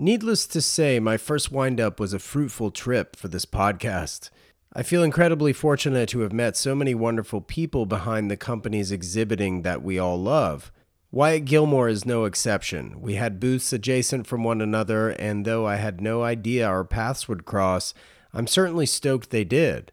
[0.00, 4.30] Needless to say, my first windup was a fruitful trip for this podcast.
[4.72, 9.62] I feel incredibly fortunate to have met so many wonderful people behind the companies exhibiting
[9.62, 10.70] that we all love.
[11.10, 13.00] Wyatt Gilmore is no exception.
[13.00, 17.26] We had booths adjacent from one another, and though I had no idea our paths
[17.26, 17.92] would cross,
[18.32, 19.90] I'm certainly stoked they did.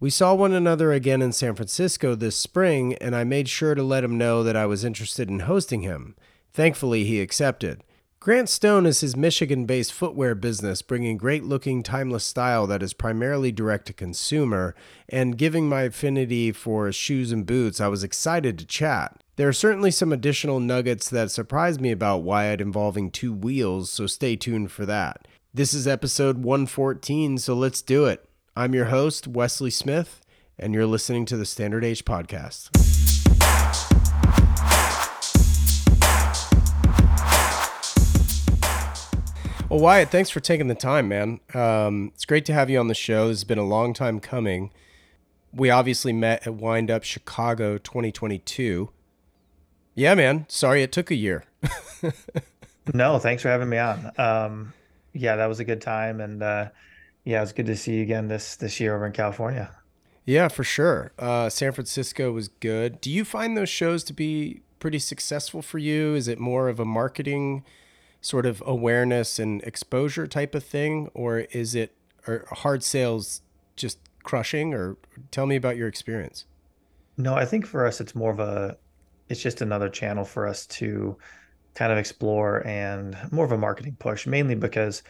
[0.00, 3.82] We saw one another again in San Francisco this spring, and I made sure to
[3.82, 6.16] let him know that I was interested in hosting him.
[6.54, 7.84] Thankfully, he accepted.
[8.22, 12.94] Grant Stone is his Michigan based footwear business, bringing great looking, timeless style that is
[12.94, 14.76] primarily direct to consumer.
[15.08, 19.20] And giving my affinity for shoes and boots, I was excited to chat.
[19.34, 24.06] There are certainly some additional nuggets that surprised me about Wyatt involving two wheels, so
[24.06, 25.26] stay tuned for that.
[25.52, 28.28] This is episode 114, so let's do it.
[28.54, 30.20] I'm your host, Wesley Smith,
[30.56, 32.70] and you're listening to the Standard H Podcast.
[39.72, 41.40] Well, Wyatt, thanks for taking the time, man.
[41.54, 43.28] Um, it's great to have you on the show.
[43.28, 44.70] This has been a long time coming.
[45.50, 48.90] We obviously met at Wind Up Chicago 2022.
[49.94, 50.44] Yeah, man.
[50.50, 51.44] Sorry it took a year.
[52.92, 54.12] no, thanks for having me on.
[54.18, 54.74] Um,
[55.14, 56.68] yeah, that was a good time, and uh,
[57.24, 59.74] yeah, it's good to see you again this this year over in California.
[60.26, 61.12] Yeah, for sure.
[61.18, 63.00] Uh, San Francisco was good.
[63.00, 66.14] Do you find those shows to be pretty successful for you?
[66.14, 67.64] Is it more of a marketing?
[68.22, 71.94] Sort of awareness and exposure type of thing, or is it
[72.26, 73.42] are hard sales
[73.76, 74.72] just crushing?
[74.72, 74.96] Or
[75.30, 76.46] tell me about your experience.
[77.18, 78.78] No, I think for us it's more of a
[79.28, 81.16] it's just another channel for us to
[81.74, 85.02] kind of explore and more of a marketing push, mainly because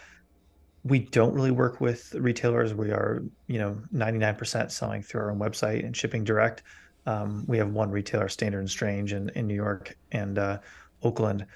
[0.84, 2.74] we don't really work with retailers.
[2.74, 6.62] We are, you know, 99% selling through our own website and shipping direct.
[7.06, 10.58] Um, we have one retailer, Standard and Strange, in, in New York and uh,
[11.02, 11.46] Oakland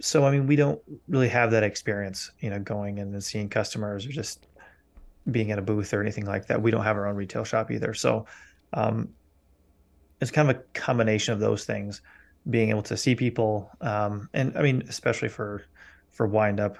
[0.00, 3.48] so I mean, we don't really have that experience, you know, going in and seeing
[3.48, 4.46] customers or just
[5.30, 6.60] being at a booth or anything like that.
[6.60, 8.26] We don't have our own retail shop either, so
[8.72, 9.08] um,
[10.20, 12.02] it's kind of a combination of those things,
[12.48, 15.66] being able to see people, um, and I mean, especially for
[16.10, 16.78] for wind up.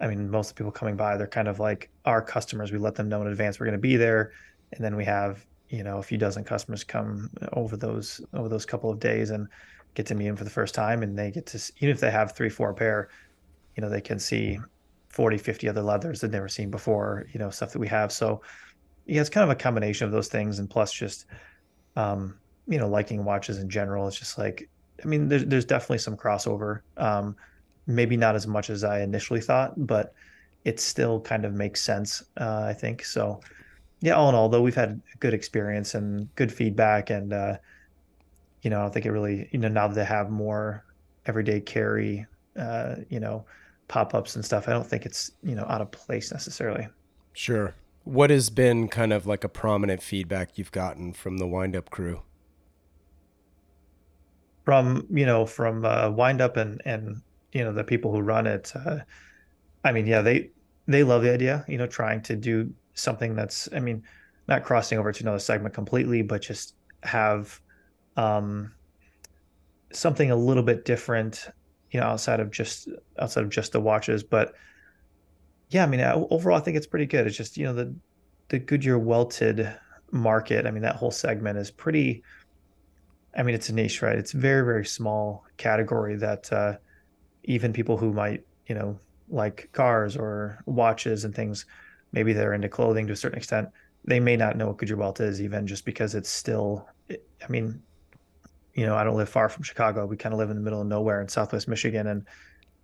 [0.00, 2.70] I mean, most of the people coming by, they're kind of like our customers.
[2.70, 4.32] We let them know in advance we're going to be there,
[4.72, 8.64] and then we have you know a few dozen customers come over those over those
[8.66, 9.48] couple of days and
[9.94, 12.10] get to meet them for the first time and they get to even if they
[12.10, 13.08] have three four pair
[13.76, 14.58] you know they can see
[15.10, 18.12] 40 50 other leathers they've never seen before you know stuff that we have.
[18.12, 18.42] So
[19.06, 21.26] yeah it's kind of a combination of those things and plus just
[21.96, 24.06] um you know liking watches in general.
[24.06, 24.68] It's just like
[25.02, 27.36] i mean there's, there's definitely some crossover um
[27.86, 30.12] maybe not as much as i initially thought but
[30.64, 33.04] it still kind of makes sense uh, i think.
[33.04, 33.40] So
[34.00, 37.56] yeah all in all though we've had a good experience and good feedback and uh
[38.62, 40.84] you know, I don't think it really, you know, now that they have more
[41.26, 42.26] everyday carry,
[42.58, 43.44] uh, you know,
[43.86, 46.88] pop ups and stuff, I don't think it's, you know, out of place necessarily.
[47.32, 47.74] Sure.
[48.04, 51.90] What has been kind of like a prominent feedback you've gotten from the wind up
[51.90, 52.22] crew?
[54.64, 58.46] From, you know, from uh, wind up and, and, you know, the people who run
[58.46, 58.98] it, uh,
[59.84, 60.50] I mean, yeah, they,
[60.86, 64.02] they love the idea, you know, trying to do something that's, I mean,
[64.48, 67.60] not crossing over to another segment completely, but just have
[68.18, 68.72] um,
[69.92, 71.48] something a little bit different,
[71.92, 74.24] you know, outside of just outside of just the watches.
[74.24, 74.54] But
[75.70, 77.26] yeah, I mean, overall, I think it's pretty good.
[77.26, 77.94] It's just you know the
[78.48, 79.72] the Goodyear welted
[80.10, 80.66] market.
[80.66, 82.22] I mean, that whole segment is pretty.
[83.36, 84.18] I mean, it's a niche, right?
[84.18, 86.76] It's very very small category that uh,
[87.44, 88.98] even people who might you know
[89.28, 91.66] like cars or watches and things,
[92.12, 93.68] maybe they're into clothing to a certain extent.
[94.04, 96.88] They may not know what Goodyear welt is, even just because it's still.
[97.10, 97.80] I mean,
[98.78, 100.06] you know, I don't live far from Chicago.
[100.06, 102.26] We kind of live in the middle of nowhere in Southwest Michigan, and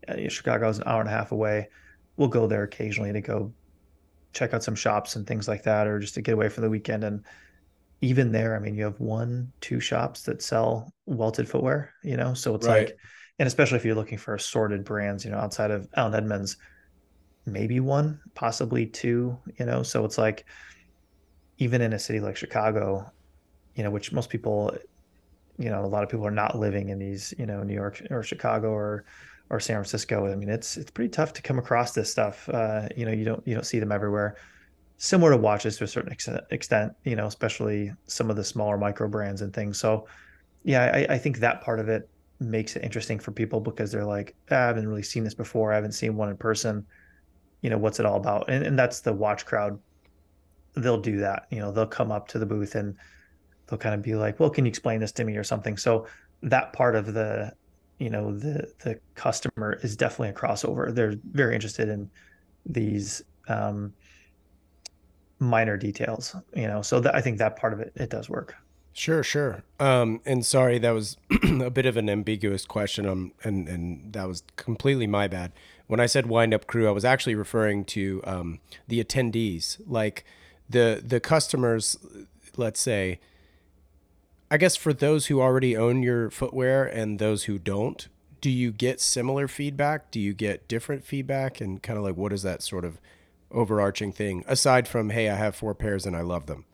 [0.09, 1.69] uh, Chicago is an hour and a half away.
[2.17, 3.53] We'll go there occasionally to go
[4.33, 6.69] check out some shops and things like that, or just to get away for the
[6.69, 7.05] weekend.
[7.05, 7.25] And
[8.01, 11.95] even there, I mean, you have one, two shops that sell welted footwear.
[12.03, 12.89] You know, so it's right.
[12.89, 12.99] like,
[13.39, 16.57] and especially if you're looking for assorted brands, you know, outside of Allen Edmonds,
[17.47, 19.39] maybe one, possibly two.
[19.61, 20.45] You know, so it's like,
[21.59, 23.09] even in a city like Chicago,
[23.77, 24.77] you know, which most people
[25.59, 28.03] you know a lot of people are not living in these you know New York
[28.11, 29.05] or Chicago or
[29.51, 30.31] or San Francisco.
[30.31, 32.49] I mean, it's it's pretty tough to come across this stuff.
[32.49, 34.37] Uh, you know, you don't you don't see them everywhere.
[34.97, 36.13] Similar to watches to a certain
[36.51, 39.79] extent, you know, especially some of the smaller micro brands and things.
[39.79, 40.07] So,
[40.63, 42.09] yeah, I, I think that part of it
[42.41, 45.73] makes it interesting for people because they're like, ah, I haven't really seen this before.
[45.73, 46.87] I haven't seen one in person.
[47.61, 48.49] You know, what's it all about?
[48.49, 49.79] And and that's the watch crowd.
[50.75, 51.47] They'll do that.
[51.51, 52.97] You know, they'll come up to the booth and
[53.67, 55.77] they'll kind of be like, well, can you explain this to me or something?
[55.77, 56.07] So
[56.43, 57.53] that part of the,
[57.99, 60.93] you know the the customer is definitely a crossover.
[60.93, 62.11] They're very interested in
[62.67, 63.93] these um,
[65.39, 68.57] minor details you know so that, i think that part of it it does work.
[68.97, 69.65] Sure sure.
[69.81, 74.29] Um, and sorry that was a bit of an ambiguous question um, and and that
[74.29, 75.53] was completely my bad.
[75.87, 79.81] When i said wind up crew i was actually referring to um, the attendees.
[79.87, 80.25] Like
[80.69, 81.97] the the customers
[82.57, 83.21] let's say
[84.55, 88.07] I guess for those who already own your footwear and those who don't,
[88.41, 90.13] do you get similar feedback?
[90.13, 91.61] Do you get different feedback?
[91.61, 93.01] And kind of like, what is that sort of
[93.51, 96.67] overarching thing aside from, hey, I have four pairs and I love them?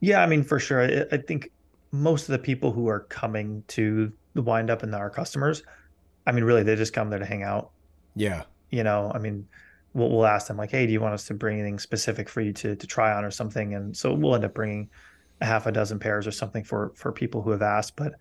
[0.00, 0.80] Yeah, I mean, for sure.
[0.80, 1.50] I, I think
[1.92, 5.62] most of the people who are coming to the wind up and our customers,
[6.26, 7.72] I mean, really, they just come there to hang out.
[8.16, 8.44] Yeah.
[8.70, 9.46] You know, I mean,
[9.92, 12.40] we'll, we'll ask them like, hey, do you want us to bring anything specific for
[12.40, 13.74] you to, to try on or something?
[13.74, 14.88] And so we'll end up bringing
[15.40, 18.14] a half a dozen pairs or something for for people who have asked but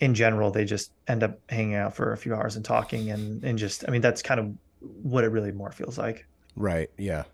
[0.00, 3.42] in general they just end up hanging out for a few hours and talking and
[3.44, 4.52] and just i mean that's kind of
[5.02, 6.26] what it really more feels like.
[6.54, 6.90] Right.
[6.98, 7.24] Yeah.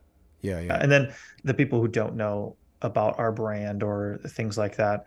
[0.40, 0.78] Yeah yeah.
[0.80, 1.12] And then
[1.44, 5.06] the people who don't know about our brand or things like that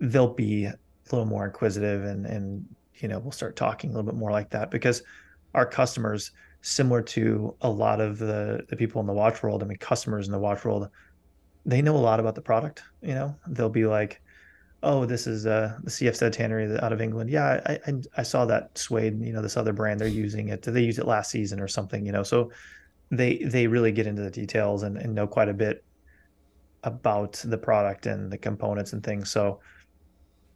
[0.00, 0.74] they'll be a
[1.12, 2.66] little more inquisitive and and
[2.96, 5.02] you know we'll start talking a little bit more like that because
[5.54, 6.32] our customers
[6.62, 10.26] similar to a lot of the the people in the watch world i mean customers
[10.26, 10.88] in the watch world
[11.66, 12.82] they know a lot about the product.
[13.02, 14.20] You know, they'll be like,
[14.82, 17.30] "Oh, this is uh, the CF tannery out of England.
[17.30, 19.20] Yeah, I, I, I saw that suede.
[19.20, 20.62] You know, this other brand they're using it.
[20.62, 22.04] They use it last season or something?
[22.06, 22.50] You know, so
[23.10, 25.84] they they really get into the details and, and know quite a bit
[26.84, 29.30] about the product and the components and things.
[29.30, 29.60] So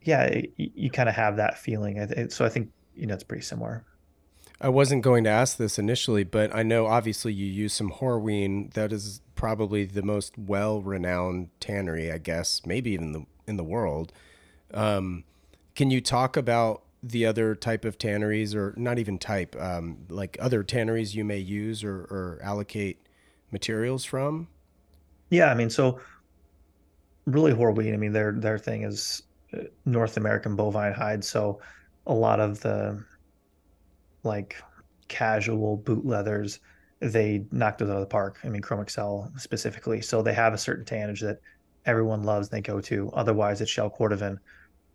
[0.03, 2.29] yeah, you, you kind of have that feeling.
[2.31, 3.85] So I think you know it's pretty similar.
[4.61, 8.73] I wasn't going to ask this initially, but I know obviously you use some Horween.
[8.75, 14.12] That is probably the most well-renowned tannery, I guess, maybe even the in the world.
[14.73, 15.25] Um,
[15.75, 20.39] can you talk about the other type of tanneries, or not even type, um, like
[20.41, 23.06] other tanneries you may use or, or allocate
[23.51, 24.49] materials from?
[25.29, 26.01] Yeah, I mean, so
[27.27, 27.93] really Horween.
[27.93, 29.23] I mean, their their thing is
[29.53, 31.61] uh, North American bovine hide, so
[32.06, 33.05] a lot of the
[34.25, 34.56] like
[35.09, 36.61] casual boot leathers
[37.00, 38.38] they knocked those out of the park.
[38.44, 40.00] I mean, Chrome Excel specifically.
[40.00, 41.41] So they have a certain tannage that
[41.85, 42.49] everyone loves.
[42.49, 43.11] They go to.
[43.12, 44.38] Otherwise, it's shell cordovan,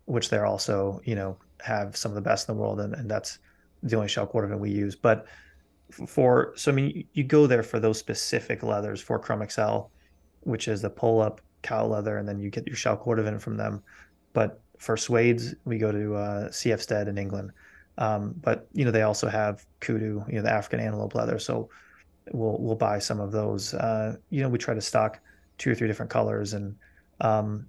[0.06, 3.10] which they're also, you know, have some of the best in the world, and, and
[3.10, 3.38] that's
[3.82, 4.96] the only shell cordovan we use.
[4.96, 5.26] But
[6.06, 9.90] for so I mean, you go there for those specific leathers for Chrome Excel,
[10.40, 13.56] which is the pull up cow leather, and then you get your shell cordovan from
[13.56, 13.82] them.
[14.32, 17.52] But for suedes, we go to uh, CF Stead in England.
[18.00, 21.38] Um, but you know they also have kudu, you know the African antelope leather.
[21.38, 21.68] So
[22.32, 23.74] we'll we'll buy some of those.
[23.74, 25.20] Uh, you know, we try to stock
[25.58, 26.74] two or three different colors, and
[27.20, 27.66] um,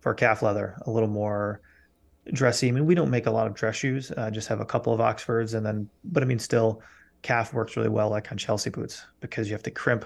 [0.00, 1.60] for calf leather, a little more
[2.32, 2.68] dressy.
[2.68, 4.12] I mean, we don't make a lot of dress shoes.
[4.16, 6.80] Uh, just have a couple of Oxfords, and then, but I mean, still,
[7.22, 10.04] calf works really well, like on Chelsea boots, because you have to crimp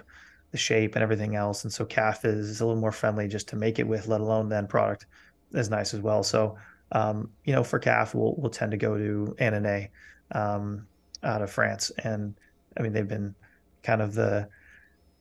[0.50, 3.56] the shape and everything else, and so calf is a little more friendly just to
[3.56, 5.06] make it with, let alone then product
[5.52, 6.22] is nice as well.
[6.22, 6.56] So,
[6.92, 9.90] um, you know, for calf, we'll we'll tend to go to Annonay
[10.32, 10.86] um,
[11.22, 12.34] out of France, and
[12.76, 13.34] I mean, they've been
[13.82, 14.48] kind of the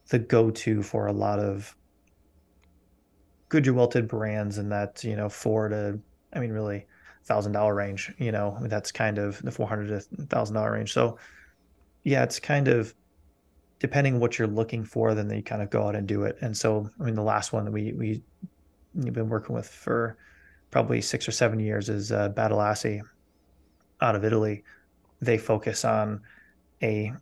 [0.09, 1.75] the go-to for a lot of
[3.49, 5.99] Goodyear welted brands in that you know four to
[6.33, 6.85] I mean really
[7.25, 8.13] thousand dollar range.
[8.17, 10.93] You know that's kind of the four hundred to thousand dollar range.
[10.93, 11.17] So
[12.03, 12.93] yeah, it's kind of
[13.79, 16.37] depending what you're looking for, then you kind of go out and do it.
[16.41, 18.21] And so I mean the last one that we we
[18.93, 20.17] we've been working with for
[20.71, 23.01] probably six or seven years is uh, Badalassi
[24.01, 24.63] out of Italy.
[25.21, 26.21] They focus on
[26.83, 27.13] a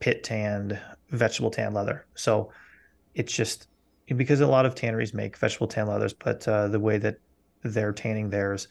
[0.00, 0.78] pit tanned
[1.10, 2.06] vegetable tan leather.
[2.14, 2.50] So
[3.14, 3.68] it's just
[4.06, 7.16] because a lot of tanneries make vegetable tan leathers, but uh, the way that
[7.62, 8.68] they're tanning theirs,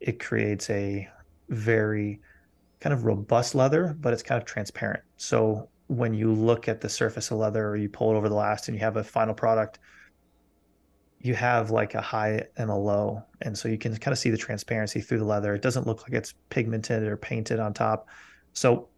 [0.00, 1.08] it creates a
[1.48, 2.20] very
[2.80, 5.02] kind of robust leather, but it's kind of transparent.
[5.16, 8.34] So when you look at the surface of leather or you pull it over the
[8.34, 9.78] last and you have a final product,
[11.24, 13.22] you have like a high and a low.
[13.40, 15.54] And so you can kind of see the transparency through the leather.
[15.54, 18.08] It doesn't look like it's pigmented or painted on top.
[18.52, 18.88] So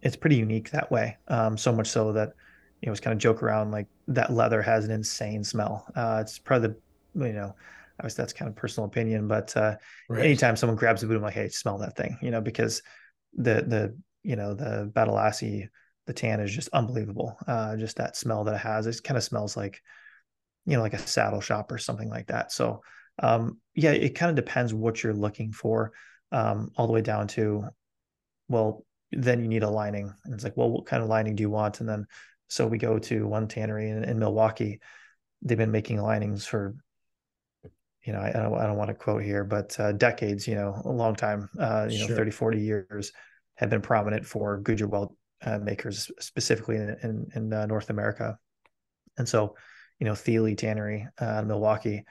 [0.00, 1.18] it's pretty unique that way.
[1.28, 2.32] Um, so much so that
[2.80, 5.86] you know, it's kind of joke around like that leather has an insane smell.
[5.94, 7.54] Uh, it's probably the, you know,
[8.00, 9.76] I was that's kind of personal opinion, but uh,
[10.08, 10.24] right.
[10.24, 12.82] anytime someone grabs a boot, I'm like, hey, smell that thing, you know, because
[13.34, 15.68] the the you know the Badalassi,
[16.06, 17.36] the tan is just unbelievable.
[17.46, 19.82] Uh, just that smell that it has, it kind of smells like,
[20.66, 22.52] you know, like a saddle shop or something like that.
[22.52, 22.82] So
[23.18, 25.92] um, yeah, it kind of depends what you're looking for,
[26.30, 27.64] um, all the way down to,
[28.48, 30.12] well, then you need a lining.
[30.24, 31.80] And it's like, well, what kind of lining do you want?
[31.80, 32.06] And then
[32.48, 34.80] so we go to one tannery in, in Milwaukee.
[35.42, 36.74] They've been making linings for
[38.04, 40.54] you know, I, I, don't, I don't want to quote here, but uh, decades, you
[40.54, 42.16] know, a long time, uh, you know, sure.
[42.16, 43.12] 30, 40 years
[43.56, 45.14] have been prominent for Goodyear welt
[45.44, 48.38] uh, makers, specifically in, in, in uh, North America.
[49.18, 49.54] And so,
[50.02, 52.02] you know, Thiele Tannery, uh, Milwaukee,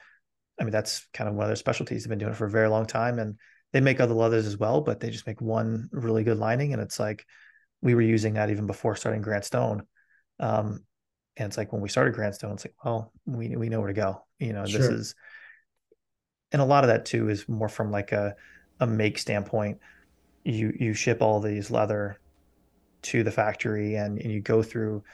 [0.58, 2.02] I mean, that's kind of one of their specialties.
[2.02, 3.36] They've been doing it for a very long time and
[3.74, 6.72] they make other leathers as well, but they just make one really good lining.
[6.72, 7.26] And it's like,
[7.82, 9.82] we were using that even before starting Grant Stone.
[10.40, 10.86] Um,
[11.36, 13.88] and it's like when we started Grant Stone, it's like, well, we we know where
[13.88, 14.24] to go.
[14.38, 14.80] You know, sure.
[14.80, 15.14] this is,
[16.50, 18.36] and a lot of that too is more from like a
[18.80, 19.80] a make standpoint.
[20.44, 22.18] You you ship all these leather
[23.02, 25.04] to the factory, and and you go through.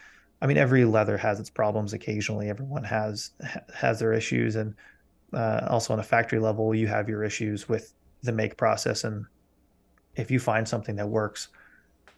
[0.40, 1.92] I mean, every leather has its problems.
[1.92, 3.30] Occasionally, everyone has
[3.74, 4.74] has their issues, and
[5.32, 7.92] uh, also on a factory level, you have your issues with
[8.22, 9.04] the make process.
[9.04, 9.26] And
[10.16, 11.48] if you find something that works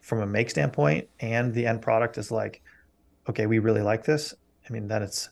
[0.01, 2.63] from a make standpoint, and the end product is like
[3.29, 4.35] okay, we really like this,
[4.69, 5.31] I mean, then it's,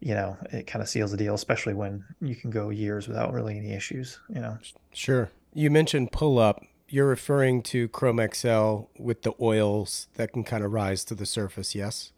[0.00, 3.32] you know, it kind of seals the deal, especially when you can go years without
[3.32, 4.58] really any issues, you know.
[4.92, 5.30] Sure.
[5.54, 6.62] You mentioned pull up.
[6.88, 11.26] You're referring to Chrome Excel with the oils that can kind of rise to the
[11.26, 12.12] surface, yes?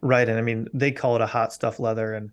[0.00, 0.28] Right.
[0.28, 2.14] And I mean, they call it a hot stuff leather.
[2.14, 2.30] And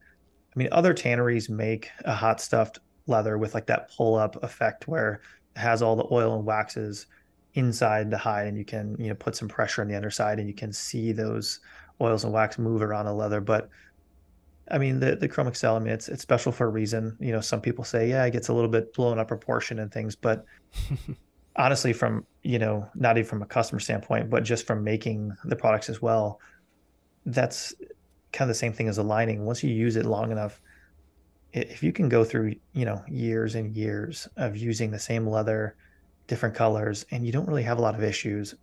[0.55, 4.87] I mean, other tanneries make a hot stuffed leather with like that pull up effect
[4.87, 5.21] where
[5.55, 7.07] it has all the oil and waxes
[7.55, 10.47] inside the hide and you can, you know, put some pressure on the underside and
[10.47, 11.59] you can see those
[12.01, 13.41] oils and wax move around the leather.
[13.41, 13.69] But
[14.71, 17.17] I mean, the the Chrome Excel, I mean, it's it's special for a reason.
[17.19, 19.91] You know, some people say, yeah, it gets a little bit blown up proportion and
[19.91, 20.45] things, but
[21.55, 25.55] honestly, from you know, not even from a customer standpoint, but just from making the
[25.55, 26.39] products as well,
[27.25, 27.73] that's
[28.31, 29.45] kind of the same thing as aligning.
[29.45, 30.61] Once you use it long enough,
[31.53, 35.75] if you can go through, you know, years and years of using the same leather,
[36.27, 38.55] different colors, and you don't really have a lot of issues,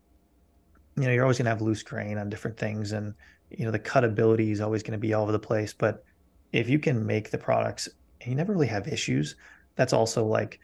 [0.96, 3.14] you know, you're always going to have loose grain on different things and,
[3.50, 5.72] you know, the cutability is always going to be all over the place.
[5.72, 6.04] But
[6.52, 7.88] if you can make the products
[8.20, 9.36] and you never really have issues,
[9.76, 10.60] that's also like,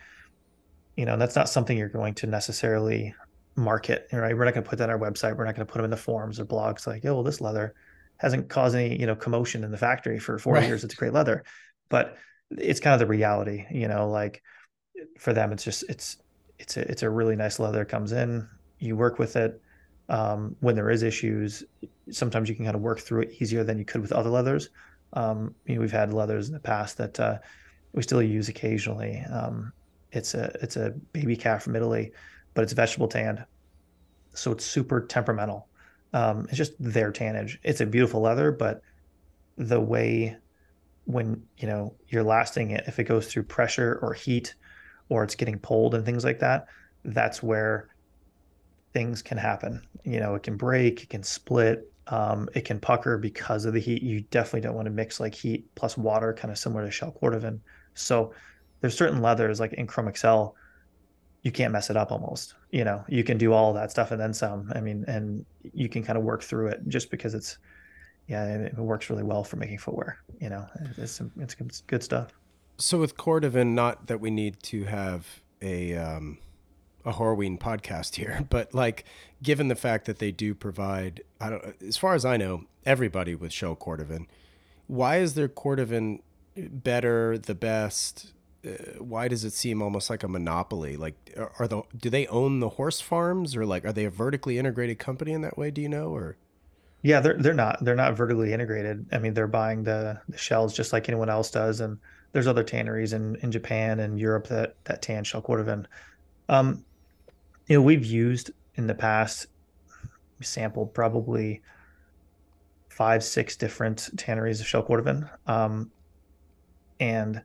[0.97, 3.15] you know, that's not something you're going to necessarily
[3.55, 4.37] market, right?
[4.37, 5.37] We're not going to put that on our website.
[5.37, 7.41] We're not going to put them in the forums or blogs like, oh, well, this
[7.41, 7.75] leather
[8.19, 10.67] hasn't caused any, you know, commotion in the factory for four right.
[10.67, 10.85] years.
[10.85, 11.45] It's great leather.
[11.89, 12.17] But
[12.51, 14.43] it's kind of the reality, you know, like
[15.19, 16.17] for them, it's just, it's,
[16.59, 19.61] it's a, it's a really nice leather comes in, you work with it
[20.09, 21.65] um, when there is issues,
[22.11, 24.71] sometimes you can kind of work through it easier than you could with other leathers.
[25.13, 27.39] Um, you know, we've had leathers in the past that uh,
[27.93, 29.25] we still use occasionally.
[29.33, 29.73] Um,
[30.13, 32.13] it's a it's a baby calf from Italy,
[32.55, 33.45] but it's vegetable tanned,
[34.35, 35.69] so it's super temperamental.
[36.13, 37.59] Um, it's just their tannage.
[37.63, 38.83] It's a beautiful leather, but
[39.57, 40.37] the way
[41.05, 44.55] when you know you're lasting it, if it goes through pressure or heat,
[45.09, 46.67] or it's getting pulled and things like that,
[47.05, 47.89] that's where
[48.93, 49.83] things can happen.
[50.05, 53.81] You know, it can break, it can split, um, it can pucker because of the
[53.81, 54.03] heat.
[54.03, 57.17] You definitely don't want to mix like heat plus water, kind of similar to shell
[57.21, 57.61] cordovan.
[57.95, 58.33] So
[58.81, 60.55] there's certain leathers like in Chrome Excel,
[61.47, 62.55] you can't mess it up almost.
[62.73, 64.73] You know, you can do all that stuff and then some.
[64.75, 67.59] I mean, and you can kind of work through it just because it's,
[68.27, 70.19] yeah, it, works really well for making footwear.
[70.41, 70.67] You know,
[70.99, 72.33] it's it's, it's good stuff.
[72.79, 76.39] So with cordovan, not that we need to have a um,
[77.05, 79.05] a Horween podcast here, but like
[79.41, 83.37] given the fact that they do provide, I don't, as far as I know, everybody
[83.37, 84.27] with shell cordovan.
[84.89, 86.23] Why is their cordovan
[86.57, 88.33] better, the best?
[88.67, 90.97] Uh, why does it seem almost like a monopoly?
[90.97, 91.15] Like,
[91.59, 94.99] are, the do they own the horse farms, or like are they a vertically integrated
[94.99, 95.71] company in that way?
[95.71, 96.37] Do you know, or?
[97.03, 99.07] Yeah, they're they're not they're not vertically integrated.
[99.13, 101.99] I mean, they're buying the the shells just like anyone else does, and
[102.33, 105.87] there's other tanneries in in Japan and Europe that that tan shell cordovan.
[106.49, 106.85] Um,
[107.67, 109.47] you know we've used in the past
[110.43, 111.63] sampled probably
[112.89, 115.91] five six different tanneries of shell cordovan um,
[117.01, 117.43] and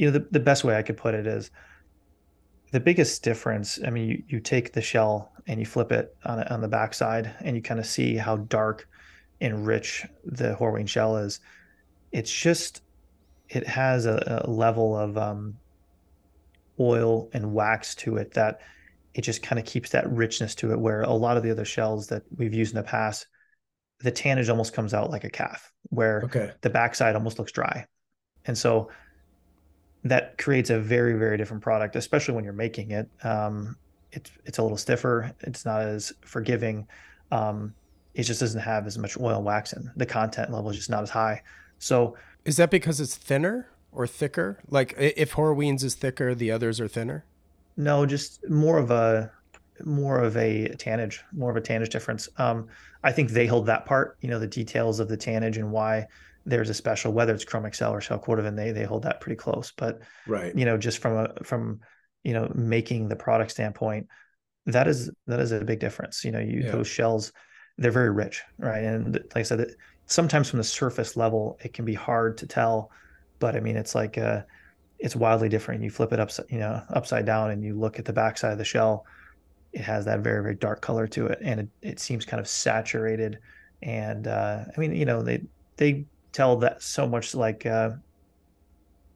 [0.00, 1.50] you know the, the best way i could put it is
[2.72, 6.42] the biggest difference i mean you, you take the shell and you flip it on,
[6.44, 8.88] on the backside and you kind of see how dark
[9.42, 11.40] and rich the horween shell is
[12.12, 12.82] it's just
[13.50, 15.54] it has a, a level of um,
[16.78, 18.60] oil and wax to it that
[19.12, 21.64] it just kind of keeps that richness to it where a lot of the other
[21.64, 23.26] shells that we've used in the past
[23.98, 26.52] the tannage almost comes out like a calf where okay.
[26.62, 27.84] the backside almost looks dry
[28.46, 28.88] and so
[30.04, 33.08] that creates a very very different product especially when you're making it.
[33.22, 33.76] Um,
[34.12, 35.32] it's it's a little stiffer.
[35.40, 36.86] It's not as forgiving.
[37.30, 37.74] Um,
[38.14, 40.90] it just doesn't have as much oil and wax in the content level is just
[40.90, 41.42] not as high.
[41.78, 44.58] So is that because it's thinner or thicker?
[44.68, 47.24] Like if horween's is thicker the others are thinner?
[47.76, 49.30] No, just more of a
[49.84, 52.28] more of a tannage, more of a tannage difference.
[52.36, 52.68] Um,
[53.02, 56.06] I think they hold that part, you know, the details of the tannage and why
[56.46, 59.36] there's a special whether it's Chrome Excel or Shell Cordovan, they they hold that pretty
[59.36, 59.72] close.
[59.76, 61.80] But right, you know, just from a from
[62.22, 64.08] you know making the product standpoint,
[64.66, 66.24] that is that is a big difference.
[66.24, 66.72] You know, you yeah.
[66.72, 67.32] those shells,
[67.78, 68.84] they're very rich, right?
[68.84, 69.74] And like I said,
[70.06, 72.90] sometimes from the surface level, it can be hard to tell.
[73.38, 74.42] But I mean, it's like uh,
[74.98, 75.82] it's wildly different.
[75.82, 78.58] You flip it up, you know, upside down, and you look at the backside of
[78.58, 79.06] the shell.
[79.72, 82.48] It has that very very dark color to it, and it, it seems kind of
[82.48, 83.38] saturated.
[83.82, 85.42] And uh, I mean, you know, they
[85.76, 87.90] they tell that so much like uh,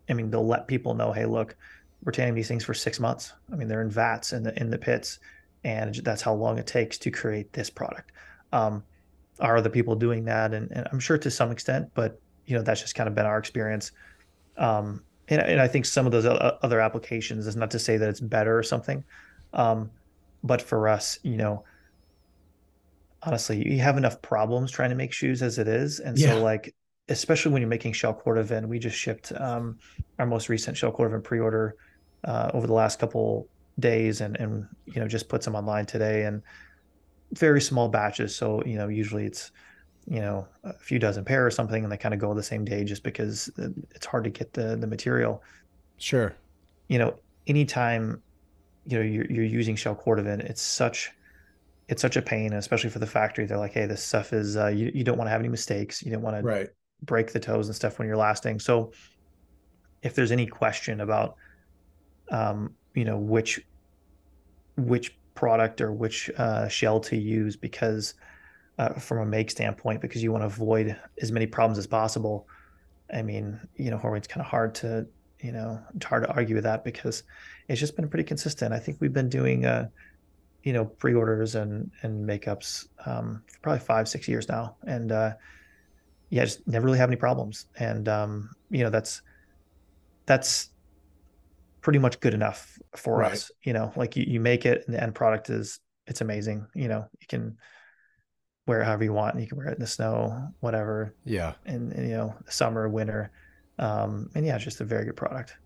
[0.09, 1.56] I mean, they'll let people know, hey, look,
[2.02, 3.33] we're tanning these things for six months.
[3.52, 5.18] I mean, they're in vats in the in the pits,
[5.64, 8.12] and that's how long it takes to create this product.
[8.52, 8.85] Um,
[9.40, 10.54] are the people doing that?
[10.54, 13.26] And, and, I'm sure to some extent, but you know, that's just kind of been
[13.26, 13.90] our experience.
[14.59, 18.09] Um, and, and I think some of those other applications is not to say that
[18.09, 19.02] it's better or something,
[19.54, 19.90] um,
[20.44, 21.64] but for us, you know,
[23.23, 26.28] honestly, you have enough problems trying to make shoes as it is, and yeah.
[26.28, 26.75] so like
[27.08, 29.78] especially when you're making shell cordovan, we just shipped um,
[30.18, 31.76] our most recent shell cordovan pre-order
[32.25, 36.25] uh, over the last couple days, and and you know just put some online today,
[36.25, 36.42] and
[37.32, 38.34] very small batches.
[38.34, 39.50] So you know usually it's
[40.06, 42.64] you know a few dozen pair or something, and they kind of go the same
[42.64, 43.50] day just because
[43.94, 45.42] it's hard to get the the material.
[45.99, 46.34] Sure.
[46.88, 48.23] You know, anytime
[48.87, 51.12] you know you're you're using shell cordovan, it's such
[51.88, 53.44] it's such a pain, especially for the factory.
[53.44, 56.02] They're like, hey, this stuff is uh, you you don't want to have any mistakes.
[56.02, 56.68] You don't want to right
[57.04, 58.61] break the toes and stuff when you're lasting.
[58.61, 58.92] So
[60.02, 61.37] if there's any question about
[62.30, 63.61] um, you know which
[64.76, 68.14] which product or which uh, shell to use because
[68.78, 72.49] uh, from a make standpoint because you want to avoid as many problems as possible
[73.12, 75.06] i mean you know Horween's kind of hard to
[75.40, 77.23] you know it's hard to argue with that because
[77.68, 79.88] it's just been pretty consistent i think we've been doing uh
[80.64, 85.32] you know pre-orders and and makeups um, for probably five six years now and uh
[86.31, 87.66] yeah, just never really have any problems.
[87.78, 89.23] And um, you know, that's
[90.26, 90.71] that's
[91.81, 93.33] pretty much good enough for right.
[93.33, 93.50] us.
[93.62, 96.66] You know, like you, you make it and the end product is it's amazing.
[96.75, 97.57] You know, you can
[98.66, 99.35] wear it however you want.
[99.35, 101.14] and You can wear it in the snow, whatever.
[101.25, 101.54] Yeah.
[101.66, 103.30] And, and you know, summer, winter.
[103.78, 105.56] Um, and yeah, it's just a very good product.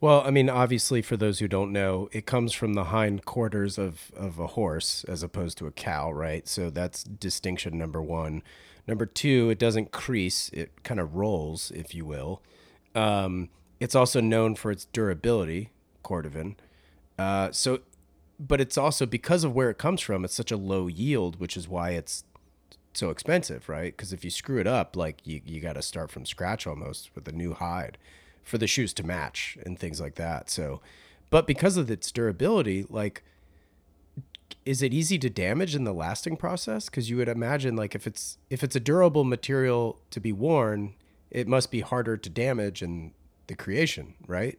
[0.00, 3.76] Well, I mean, obviously, for those who don't know, it comes from the hind quarters
[3.76, 6.48] of, of a horse as opposed to a cow, right?
[6.48, 8.42] So that's distinction number one.
[8.88, 12.42] Number two, it doesn't crease; it kind of rolls, if you will.
[12.94, 15.70] Um, it's also known for its durability,
[16.02, 16.56] cordovan.
[17.18, 17.80] Uh, so,
[18.40, 20.24] but it's also because of where it comes from.
[20.24, 22.24] It's such a low yield, which is why it's
[22.94, 23.94] so expensive, right?
[23.96, 27.10] Because if you screw it up, like you you got to start from scratch almost
[27.14, 27.98] with a new hide
[28.42, 30.48] for the shoes to match and things like that.
[30.48, 30.80] So,
[31.28, 33.22] but because of its durability, like
[34.68, 36.90] is it easy to damage in the lasting process?
[36.90, 40.92] Because you would imagine like if it's if it's a durable material to be worn,
[41.30, 43.14] it must be harder to damage in
[43.46, 44.58] the creation, right?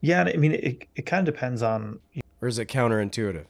[0.00, 0.88] Yeah, I mean it.
[0.96, 2.00] It kind of depends on.
[2.40, 3.44] Or is it counterintuitive?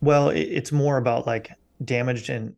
[0.00, 1.50] Well, it, it's more about like
[1.84, 2.54] damaged in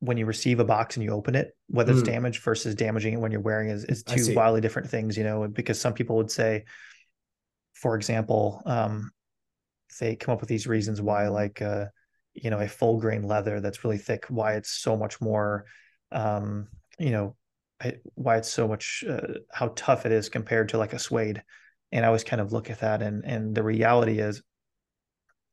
[0.00, 2.00] when you receive a box and you open it, whether mm.
[2.00, 5.22] it's damaged versus damaging it when you're wearing is, is two wildly different things, you
[5.22, 6.64] know, because some people would say,
[7.74, 9.12] for example, um,
[9.98, 11.86] they come up with these reasons why like uh,
[12.34, 15.64] you know a full grain leather that's really thick why it's so much more
[16.12, 17.36] um, you know
[18.14, 21.42] why it's so much uh, how tough it is compared to like a suede.
[21.92, 24.42] And i always kind of look at that and and the reality is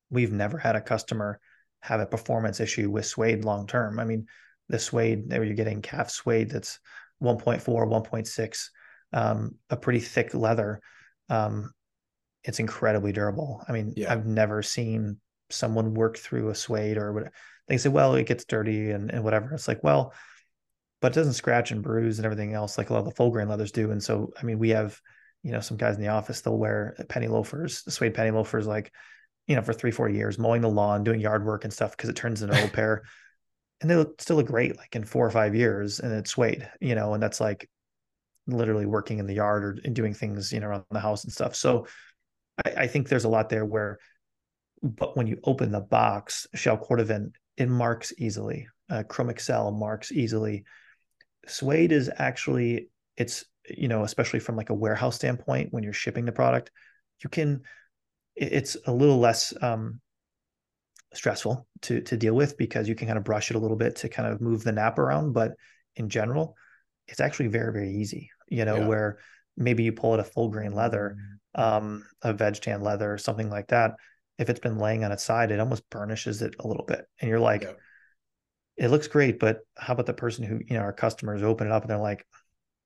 [0.09, 1.39] we've never had a customer
[1.81, 3.99] have a performance issue with suede long term.
[3.99, 4.25] I mean
[4.69, 6.79] the suede there you're getting calf suede that's
[7.21, 8.69] 1.4 1.6
[9.13, 10.81] um, a pretty thick leather
[11.29, 11.71] um,
[12.43, 13.63] it's incredibly durable.
[13.67, 14.11] I mean, yeah.
[14.11, 15.17] I've never seen
[15.49, 17.31] someone work through a suede or what
[17.67, 19.53] they say, well, it gets dirty and, and whatever.
[19.53, 20.13] It's like, well,
[21.01, 23.29] but it doesn't scratch and bruise and everything else like a lot of the full
[23.29, 23.91] grain leathers do.
[23.91, 24.99] And so, I mean, we have,
[25.43, 28.93] you know, some guys in the office, they'll wear penny loafers, suede penny loafers, like,
[29.47, 32.09] you know, for three, four years, mowing the lawn, doing yard work and stuff because
[32.09, 33.03] it turns into an old pair.
[33.81, 36.69] And they look, still look great, like in four or five years, and it's suede,
[36.79, 37.69] you know, and that's like
[38.47, 41.55] literally working in the yard or doing things, you know, around the house and stuff.
[41.55, 41.87] So
[42.65, 43.99] I, I think there's a lot there where,
[44.81, 48.67] but when you open the box, shell cordovan, it marks easily.
[48.89, 50.65] Uh, Chrome Excel marks easily.
[51.47, 56.25] Suede is actually it's you know especially from like a warehouse standpoint when you're shipping
[56.25, 56.71] the product,
[57.23, 57.61] you can
[58.35, 60.01] it's a little less um,
[61.13, 63.97] stressful to to deal with because you can kind of brush it a little bit
[63.97, 65.33] to kind of move the nap around.
[65.33, 65.53] But
[65.95, 66.55] in general,
[67.07, 68.31] it's actually very very easy.
[68.49, 68.87] You know yeah.
[68.87, 69.19] where
[69.55, 71.15] maybe you pull it a full grain leather
[71.55, 73.95] um, a veg tan leather or something like that,
[74.37, 77.05] if it's been laying on its side, it almost burnishes it a little bit.
[77.19, 77.73] And you're like, yeah.
[78.77, 81.73] it looks great, but how about the person who, you know, our customers open it
[81.73, 82.25] up and they're like,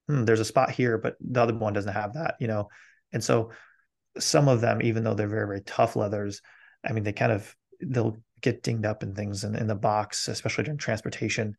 [0.08, 2.70] hmm, there's a spot here, but the other one doesn't have that, you know.
[3.14, 3.52] And so
[4.20, 6.42] some of them, even though they're very, very tough leathers,
[6.86, 10.28] I mean, they kind of they'll get dinged up in things in, in the box,
[10.28, 11.56] especially during transportation,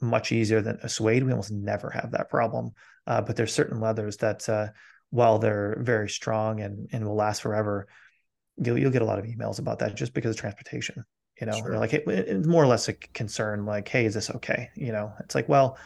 [0.00, 1.22] much easier than a suede.
[1.22, 2.72] We almost never have that problem.
[3.06, 4.68] Uh, but there's certain leathers that uh,
[5.10, 7.88] while they're very strong and, and will last forever,
[8.56, 11.04] you'll you'll get a lot of emails about that just because of transportation.
[11.40, 11.78] You know, sure.
[11.78, 14.68] like it, it's more or less a concern, like, hey, is this okay?
[14.74, 15.78] You know, it's like, well,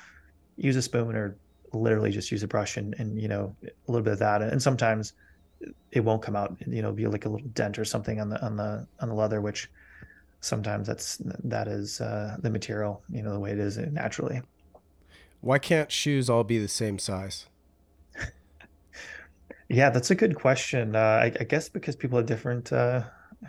[0.56, 1.36] use a spoon or
[1.72, 4.60] literally just use a brush and and you know a little bit of that, and
[4.60, 5.12] sometimes
[5.92, 6.56] it won't come out.
[6.66, 9.14] You know, be like a little dent or something on the on the on the
[9.14, 9.70] leather, which
[10.40, 13.02] sometimes that's that is uh, the material.
[13.08, 14.42] You know, the way it is naturally.
[15.40, 17.46] Why can't shoes all be the same size?
[19.68, 20.94] Yeah, that's a good question.
[20.94, 23.04] Uh, I, I guess because people have different uh,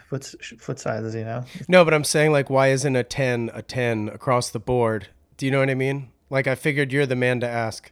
[0.09, 1.43] foot foot sizes, you know.
[1.67, 5.09] No, but I'm saying like, why isn't a ten a ten across the board?
[5.37, 6.11] Do you know what I mean?
[6.29, 7.91] Like, I figured you're the man to ask.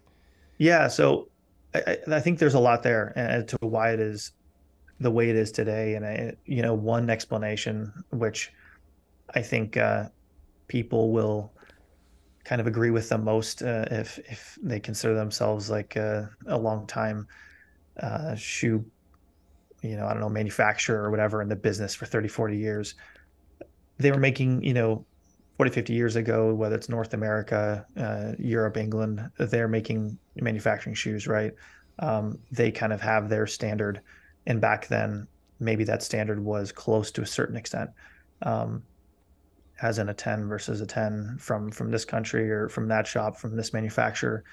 [0.58, 1.30] Yeah, so
[1.74, 4.32] I, I think there's a lot there as to why it is
[5.00, 8.52] the way it is today, and I, you know, one explanation which
[9.36, 10.10] I think uh,
[10.68, 11.52] people will
[12.46, 16.58] kind of agree with the most uh, if if they consider themselves like a, a
[16.58, 17.28] long time
[18.02, 18.86] uh, shoe,
[19.82, 22.96] you know, I don't know, manufacturer or whatever in the business for 30, 40 years.
[23.98, 25.06] They were making, you know,
[25.58, 31.28] 40, 50 years ago, whether it's North America, uh, Europe, England, they're making manufacturing shoes,
[31.28, 31.54] right?
[32.00, 34.02] Um, they kind of have their standard.
[34.48, 35.28] And back then,
[35.60, 37.92] maybe that standard was close to a certain extent.
[38.42, 38.84] Um,
[39.82, 43.38] as in a 10 versus a 10 from from this country or from that shop
[43.38, 44.44] from this manufacturer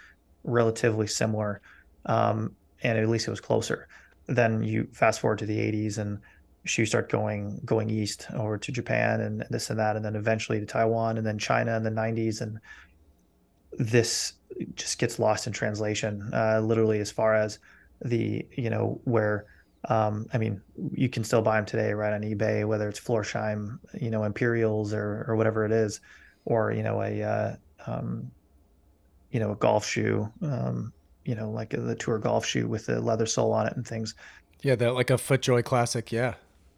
[0.44, 1.60] relatively similar
[2.06, 3.88] um, and at least it was closer.
[4.26, 6.20] Then you fast forward to the 80s and
[6.64, 10.60] shoes start going going east over to Japan and this and that, and then eventually
[10.60, 12.58] to Taiwan and then China in the 90s, and
[13.72, 14.34] this
[14.74, 16.30] just gets lost in translation.
[16.32, 17.58] Uh, literally, as far as
[18.02, 19.46] the you know where.
[19.88, 20.60] Um, I mean,
[20.92, 24.92] you can still buy them today, right on eBay, whether it's Florsheim, you know, Imperials
[24.92, 26.02] or or whatever it is,
[26.44, 28.30] or you know a uh, um,
[29.30, 30.30] you know a golf shoe.
[30.42, 30.92] Um,
[31.30, 34.16] you know, like the tour golf shoe with the leather sole on it and things.
[34.62, 36.10] Yeah, that like a FootJoy classic.
[36.10, 36.34] Yeah,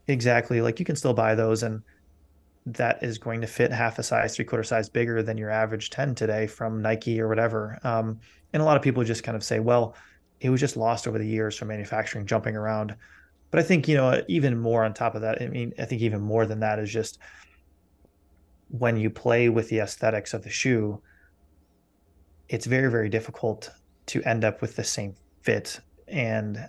[0.08, 0.60] exactly.
[0.60, 1.82] Like you can still buy those, and
[2.66, 5.88] that is going to fit half a size, three quarter size bigger than your average
[5.88, 7.78] 10 today from Nike or whatever.
[7.82, 8.20] Um,
[8.52, 9.96] and a lot of people just kind of say, well,
[10.40, 12.94] it was just lost over the years from manufacturing jumping around.
[13.50, 16.02] But I think, you know, even more on top of that, I mean, I think
[16.02, 17.18] even more than that is just
[18.68, 21.00] when you play with the aesthetics of the shoe,
[22.48, 23.70] it's very, very difficult
[24.06, 26.68] to end up with the same fit and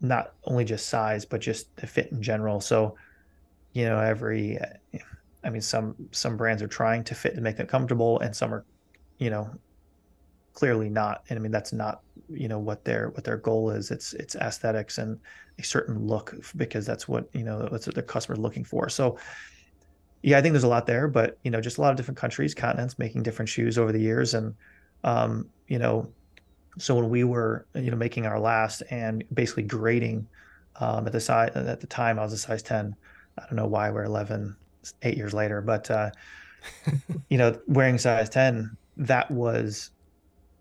[0.00, 2.60] not only just size but just the fit in general.
[2.60, 2.96] So
[3.72, 4.58] you know every
[5.44, 8.52] i mean some some brands are trying to fit to make them comfortable and some
[8.52, 8.64] are
[9.18, 9.50] you know
[10.52, 11.22] clearly not.
[11.28, 13.90] And i mean that's not you know what their what their goal is.
[13.90, 15.18] It's it's aesthetics and
[15.58, 18.88] a certain look because that's what you know that's what the customer's looking for.
[18.88, 19.18] So
[20.24, 22.16] yeah i think there's a lot there but you know just a lot of different
[22.16, 24.34] countries continents making different shoes over the years.
[24.34, 24.54] And
[25.04, 26.12] um you know
[26.78, 30.26] so when we were, you know, making our last and basically grading
[30.80, 32.94] um, at the size at the time, I was a size ten.
[33.38, 34.56] I don't know why we're eleven,
[35.02, 36.10] eight years later, but uh,
[37.28, 39.90] you know, wearing size ten, that was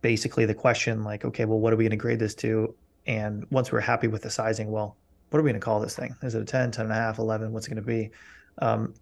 [0.02, 1.04] basically the question.
[1.04, 2.76] Like, okay, well, what are we going to grade this to?
[3.08, 4.98] And once we're happy with the sizing, well,
[5.30, 6.16] what are we going to call this thing?
[6.22, 7.52] Is it a 10, 10 and a half, 11?
[7.52, 8.12] What's it going to be?
[8.62, 8.94] Um,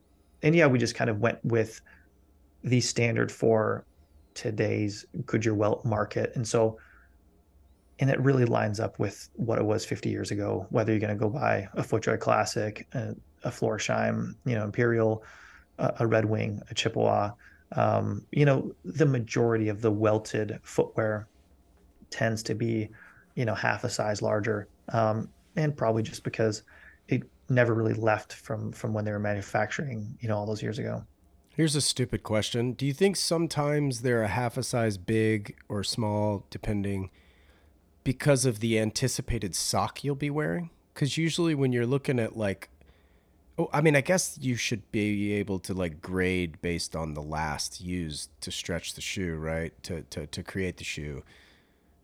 [0.44, 1.82] and yeah, we just kind of went with
[2.64, 3.86] the standard for
[4.36, 6.32] today's Goodyear Welt market.
[6.36, 6.78] And so
[8.00, 10.66] and it really lines up with what it was 50 years ago.
[10.70, 15.24] Whether you're going to go buy a FootJoy Classic, a, a Florsheim, you know, Imperial,
[15.78, 17.32] a, a Red Wing, a Chippewa,
[17.74, 21.28] um, you know, the majority of the welted footwear
[22.10, 22.90] tends to be,
[23.36, 26.64] you know, half a size larger, um, and probably just because
[27.10, 30.80] it never really left from from when they were manufacturing, you know, all those years
[30.80, 31.04] ago.
[31.56, 35.84] Here's a stupid question: Do you think sometimes they're a half a size big or
[35.84, 37.12] small, depending?
[38.04, 40.70] Because of the anticipated sock you'll be wearing?
[40.94, 42.70] Because usually when you're looking at like,
[43.58, 47.22] oh, I mean, I guess you should be able to like grade based on the
[47.22, 49.72] last used to stretch the shoe, right?
[49.84, 51.24] To to to create the shoe.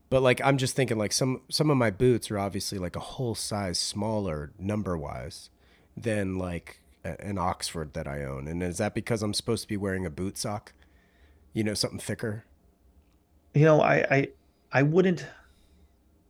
[0.09, 3.01] But like I'm just thinking like some some of my boots are obviously like a
[3.01, 5.49] whole size smaller number wise
[5.97, 8.47] than like an Oxford that I own.
[8.47, 10.73] And is that because I'm supposed to be wearing a boot sock?
[11.53, 12.45] You know, something thicker?
[13.53, 14.27] You know, I I
[14.71, 15.25] I wouldn't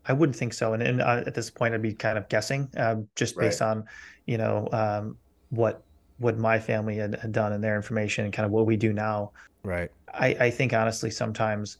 [0.07, 0.73] I wouldn't think so.
[0.73, 3.69] And, and uh, at this point, I'd be kind of guessing, uh, just based right.
[3.69, 3.85] on,
[4.25, 5.17] you know, um,
[5.49, 5.81] what
[6.17, 8.93] what my family had, had, done and their information and kind of what we do
[8.93, 9.31] now.
[9.63, 9.91] Right.
[10.13, 11.77] I, I think honestly, sometimes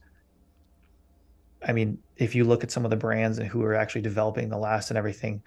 [1.66, 4.50] I mean, if you look at some of the brands and who are actually developing
[4.50, 5.42] the last and everything,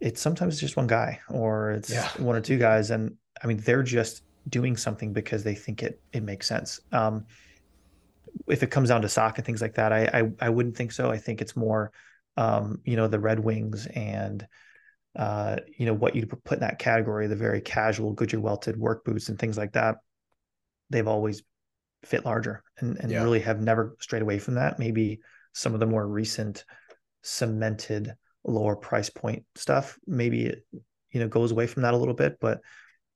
[0.00, 2.08] it's sometimes just one guy or it's yeah.
[2.18, 2.90] one or two guys.
[2.90, 6.80] And I mean, they're just doing something because they think it it makes sense.
[6.92, 7.26] Um,
[8.48, 10.92] if it comes down to sock and things like that, I, I, I wouldn't think
[10.92, 11.10] so.
[11.10, 11.92] I think it's more,
[12.36, 14.46] um, you know, the Red Wings and
[15.16, 19.04] uh, you know what you put in that category, the very casual Goodyear welted work
[19.04, 19.96] boots and things like that.
[20.90, 21.42] They've always
[22.04, 23.22] fit larger and, and yeah.
[23.22, 24.78] really have never strayed away from that.
[24.78, 25.20] Maybe
[25.52, 26.64] some of the more recent
[27.22, 28.14] cemented
[28.44, 30.64] lower price point stuff, maybe it,
[31.10, 32.38] you know, goes away from that a little bit.
[32.40, 32.60] But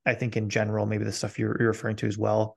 [0.05, 2.57] I think in general, maybe the stuff you're, you're referring to as well,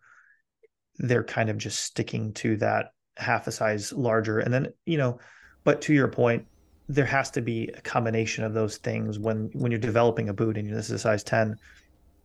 [0.99, 4.39] they're kind of just sticking to that half a size larger.
[4.39, 5.19] And then, you know,
[5.63, 6.45] but to your point,
[6.89, 10.57] there has to be a combination of those things when when you're developing a boot
[10.57, 11.57] and this is a size 10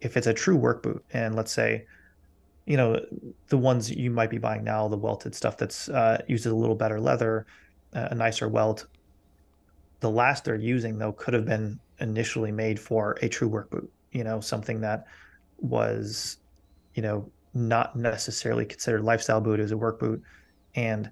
[0.00, 1.84] if it's a true work boot and let's say
[2.64, 2.98] you know
[3.48, 6.76] the ones you might be buying now the welted stuff that's uh, uses a little
[6.76, 7.46] better leather
[7.92, 8.86] a nicer welt
[10.00, 13.90] the last they're using though could have been initially made for a true work boot
[14.12, 15.06] you know something that
[15.58, 16.38] was
[16.94, 20.22] you know not necessarily considered lifestyle boot as a work boot.
[20.74, 21.10] And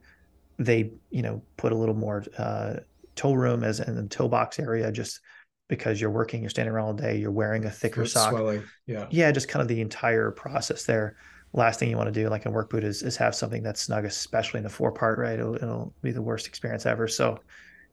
[0.60, 2.74] they you know put a little more uh,
[3.16, 5.20] toe room as in the toe box area just
[5.68, 8.30] because you're working you're standing around all day you're wearing a thicker Foot sock.
[8.30, 8.62] swelling.
[8.86, 9.06] yeah.
[9.10, 11.16] Yeah just kind of the entire process there.
[11.52, 13.80] Last thing you want to do like in work boot is, is have something that's
[13.80, 15.38] snug especially in the forepart right?
[15.38, 17.08] It'll, it'll be the worst experience ever.
[17.08, 17.38] So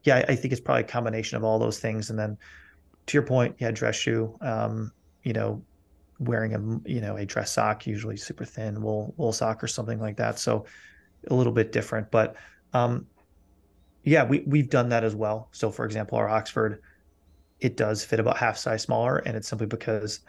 [0.04, 2.10] yeah I, I, think it's probably a combination of all those things.
[2.10, 2.38] And then
[3.06, 4.92] to your point yeah dress shoe um,
[5.24, 5.62] you know
[6.20, 10.00] wearing a you know a dress sock usually super thin wool wool sock or something
[10.00, 10.66] like that so
[11.30, 12.36] a little bit different but
[12.74, 13.06] um,
[14.04, 16.82] yeah we, we've done that as well so for example our oxford
[17.60, 20.22] it does fit about half size smaller and it's simply because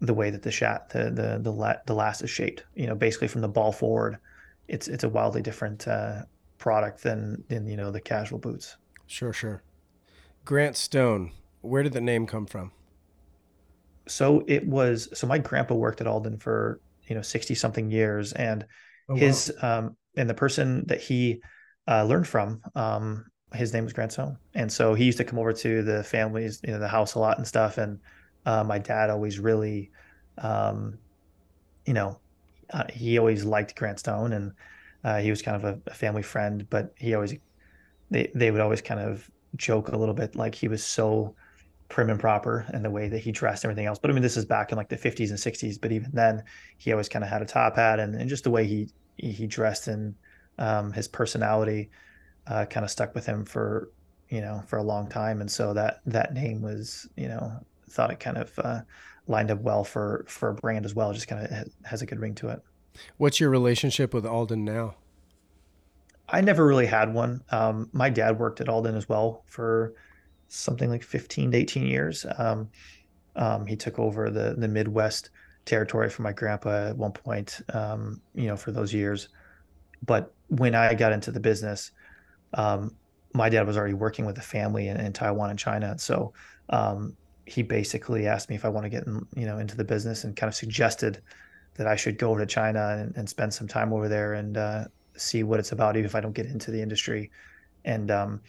[0.00, 2.64] the way that the shat the the the, la- the last is shaped.
[2.74, 4.18] You know, basically from the ball forward,
[4.68, 6.22] it's it's a wildly different uh,
[6.58, 8.76] product than than you know the casual boots.
[9.06, 9.62] Sure, sure.
[10.44, 12.72] Grant Stone, where did the name come from?
[14.06, 18.32] So it was so my grandpa worked at Alden for you know sixty something years,
[18.32, 18.66] and
[19.08, 19.78] oh, his wow.
[19.78, 21.42] um and the person that he
[21.88, 25.38] uh, learned from um his name was Grant Stone, and so he used to come
[25.38, 27.98] over to the families you know the house a lot and stuff and
[28.46, 29.90] uh, my dad always really,
[30.38, 30.98] um,
[31.86, 32.18] you know,
[32.72, 34.52] uh, he always liked Grant Stone, and
[35.02, 36.66] uh, he was kind of a, a, family friend.
[36.68, 37.34] But he always,
[38.10, 41.34] they they would always kind of joke a little bit like he was so
[41.88, 43.98] prim and proper and the way that he dressed and everything else.
[43.98, 45.80] But I mean, this is back in like the 50s and 60s.
[45.80, 46.42] But even then,
[46.78, 49.46] he always kind of had a top hat, and, and just the way he he
[49.46, 50.14] dressed and
[50.58, 51.90] um, his personality
[52.46, 53.90] uh, kind of stuck with him for
[54.28, 55.40] you know for a long time.
[55.40, 57.52] And so that that name was you know
[57.90, 58.80] thought it kind of uh,
[59.26, 61.10] lined up well for for a brand as well.
[61.10, 62.62] It just kind of has a good ring to it.
[63.16, 64.96] What's your relationship with Alden now?
[66.28, 67.42] I never really had one.
[67.50, 69.94] Um, my dad worked at Alden as well for
[70.54, 72.26] something like 15 to 18 years.
[72.38, 72.68] Um,
[73.36, 75.30] um, he took over the the Midwest
[75.64, 79.28] territory for my grandpa at one point, um, you know, for those years.
[80.04, 81.90] But when I got into the business,
[82.52, 82.94] um,
[83.32, 85.98] my dad was already working with a family in, in Taiwan and China.
[85.98, 86.32] So
[86.68, 89.84] um, he basically asked me if I want to get in, you know into the
[89.84, 91.20] business and kind of suggested
[91.74, 94.56] that I should go over to China and, and spend some time over there and
[94.56, 94.84] uh,
[95.16, 97.30] see what it's about, even if I don't get into the industry.
[97.84, 98.40] And um,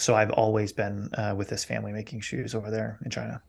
[0.00, 3.42] so I've always been uh, with this family making shoes over there in China.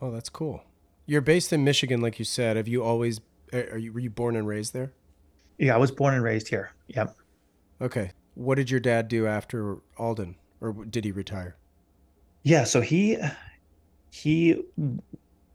[0.00, 0.62] Oh, that's cool.
[1.06, 2.56] You're based in Michigan, like you said.
[2.56, 3.20] Have you always?
[3.52, 4.92] Are you were you born and raised there?
[5.58, 6.72] Yeah, I was born and raised here.
[6.88, 7.16] Yep.
[7.80, 8.12] Okay.
[8.34, 11.56] What did your dad do after Alden, or did he retire?
[12.42, 13.18] Yeah, so he
[14.10, 14.62] he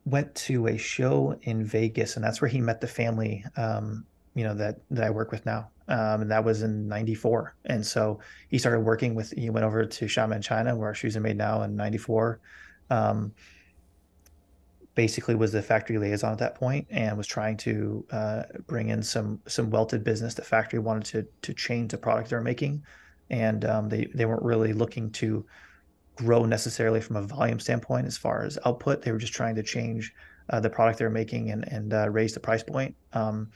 [0.06, 4.06] went to a show in Vegas, and that's where he met the family, um,
[4.36, 5.70] you know, that that I work with now.
[5.88, 7.56] Um, and that was in '94.
[7.66, 8.20] And so
[8.50, 9.32] he started working with.
[9.32, 12.40] He went over to Xiamen, China, where shoes are made now in '94.
[12.90, 13.34] Um,
[14.96, 19.04] basically, was the factory liaison at that point, and was trying to uh, bring in
[19.04, 20.34] some some welted business.
[20.34, 22.84] The factory wanted to to change the product they're making,
[23.30, 25.46] and um, they they weren't really looking to
[26.16, 29.02] grow necessarily from a volume standpoint as far as output.
[29.02, 30.14] They were just trying to change
[30.50, 33.50] uh, the product they're making and and uh, raise the price point um,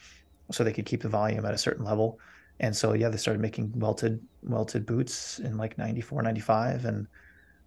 [0.52, 2.20] so they could keep the volume at a certain level.
[2.60, 7.08] And so yeah, they started making welted welted boots in like 94, 95 and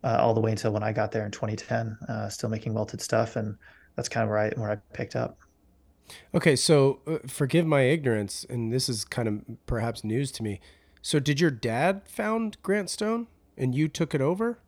[0.03, 3.01] uh, all the way until when I got there in 2010, uh, still making welted
[3.01, 3.57] stuff and
[3.97, 5.39] that's kind of where I where I picked up.
[6.35, 10.61] Okay, so uh, forgive my ignorance and this is kind of perhaps news to me.
[11.03, 14.59] So did your dad found Grant Stone and you took it over?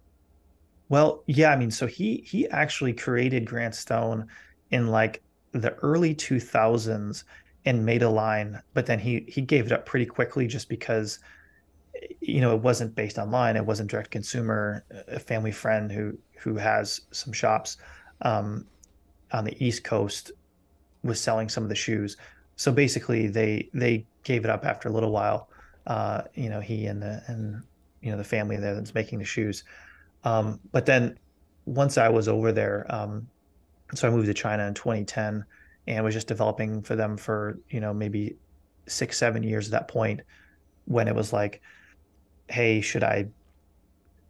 [0.88, 4.28] Well, yeah, I mean, so he he actually created Grant Stone
[4.70, 5.22] in like
[5.52, 7.24] the early 2000s
[7.64, 11.18] and made a line, but then he he gave it up pretty quickly just because
[12.20, 13.56] you know, it wasn't based online.
[13.56, 14.84] It wasn't direct consumer.
[15.08, 17.76] A family friend who who has some shops
[18.22, 18.66] um,
[19.32, 20.32] on the East Coast
[21.02, 22.16] was selling some of the shoes.
[22.56, 25.48] So basically, they they gave it up after a little while.
[25.86, 27.62] Uh, you know, he and the and
[28.00, 29.64] you know the family there that's making the shoes.
[30.24, 31.18] Um, but then
[31.66, 33.28] once I was over there, um,
[33.94, 35.44] so I moved to China in 2010
[35.86, 38.36] and was just developing for them for you know maybe
[38.86, 40.20] six seven years at that point
[40.86, 41.60] when it was like
[42.48, 43.26] hey should i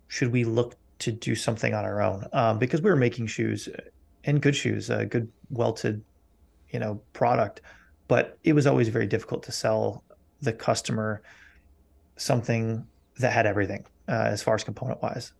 [0.08, 2.24] should we look to do something on our own?
[2.32, 3.68] Um, because we were making shoes
[4.24, 6.02] and good shoes a good welted
[6.70, 7.60] you know product
[8.06, 10.04] but it was always very difficult to sell
[10.42, 11.22] the customer
[12.16, 12.86] something
[13.18, 15.32] that had everything uh, as far as component wise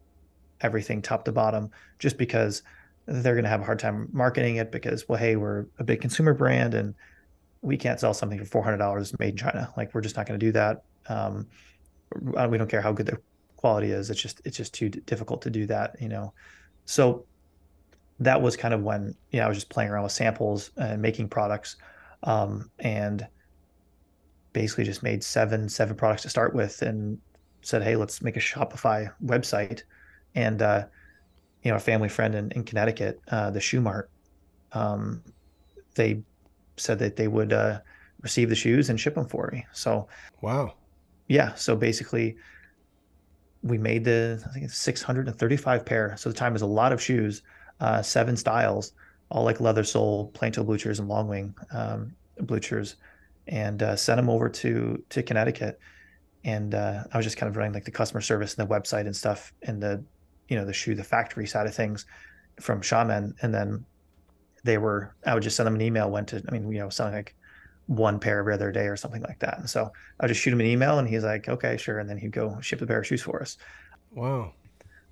[0.63, 1.71] everything top to bottom
[2.01, 2.63] just because
[3.07, 6.01] they're going to have a hard time marketing it because well hey we're a big
[6.01, 6.95] consumer brand and
[7.63, 9.73] we can't sell something for $400 made in china.
[9.77, 10.83] Like we're just not going to do that.
[11.09, 11.47] Um,
[12.37, 13.19] uh, we don't care how good the
[13.57, 14.11] quality is.
[14.11, 16.33] It's just it's just too difficult to do that you know?
[16.85, 17.25] So
[18.21, 21.03] that was kind of when you know i was just playing around with samples and
[21.03, 21.77] making products
[22.23, 23.27] um, and
[24.53, 27.19] basically just made seven seven products to start with and
[27.63, 29.83] said hey let's make a shopify website.
[30.35, 30.87] And uh,
[31.63, 34.11] you know, a family friend in, in Connecticut, uh, the Shoe Mart,
[34.73, 35.23] um,
[35.95, 36.23] they
[36.77, 37.81] said that they would uh,
[38.21, 39.67] receive the shoes and ship them for me.
[39.73, 40.09] So,
[40.41, 40.75] wow.
[41.29, 41.55] Yeah.
[41.55, 42.37] So basically,
[43.63, 46.17] we made the, I think it's 635 pair.
[46.19, 47.43] So the time is a lot of shoes,
[47.81, 48.93] uh, seven styles,
[49.31, 52.97] all like leather sole, plain toe bluchers, and long wing um, bluchers,
[53.49, 55.79] and uh, sent them over to to Connecticut.
[56.45, 59.07] And uh, I was just kind of running like the customer service and the website
[59.07, 59.53] and stuff.
[59.63, 60.05] And the
[60.49, 62.07] you know the shoe the factory side of things
[62.61, 63.85] from Xiamen and then
[64.65, 66.89] they were I would just send them an email went to I mean you know
[66.89, 67.35] something like
[67.87, 69.59] one pair every other day or something like that.
[69.59, 71.99] And so I would just shoot him an email and he's like, okay, sure.
[71.99, 73.59] And then he'd go ship the pair of shoes for us.
[74.13, 74.53] Wow.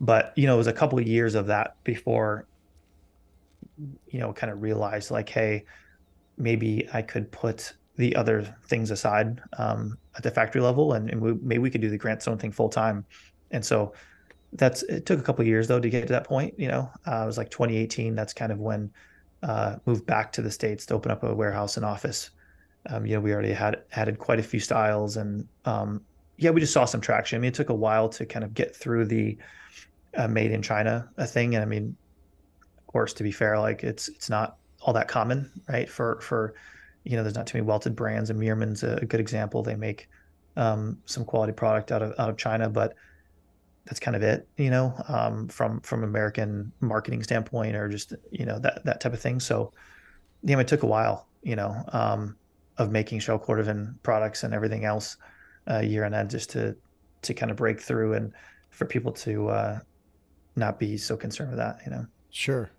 [0.00, 2.46] But, you know, it was a couple of years of that before,
[4.08, 5.64] you know, kind of realized like, hey,
[6.38, 11.20] maybe I could put the other things aside um, at the factory level and, and
[11.20, 13.04] we, maybe we could do the Grant Stone thing full time.
[13.50, 13.92] And so
[14.52, 16.54] that's it took a couple years though to get to that point.
[16.58, 18.14] You know, uh, it was like 2018.
[18.14, 18.90] That's kind of when
[19.42, 22.30] uh, moved back to the states to open up a warehouse and office.
[22.88, 26.00] Um, you know, we already had added quite a few styles, and um,
[26.36, 27.36] yeah, we just saw some traction.
[27.36, 29.36] I mean, it took a while to kind of get through the
[30.16, 31.96] uh, made in China a thing, and I mean,
[32.78, 35.88] of course, to be fair, like it's it's not all that common, right?
[35.88, 36.54] For for
[37.04, 39.62] you know, there's not too many welted brands, and Meermin's a, a good example.
[39.62, 40.08] They make
[40.56, 42.94] um, some quality product out of out of China, but
[43.90, 48.46] that's kind of it, you know, um, from from American marketing standpoint or just you
[48.46, 49.40] know that that type of thing.
[49.40, 49.72] So,
[50.55, 52.37] know, it took a while, you know, um,
[52.79, 55.16] of making shell cordovan products and everything else
[55.68, 56.76] uh, year on end just to
[57.22, 58.33] to kind of break through and
[58.70, 59.81] for people to uh,
[60.55, 62.07] not be so concerned with that, you know.
[62.31, 62.70] Sure.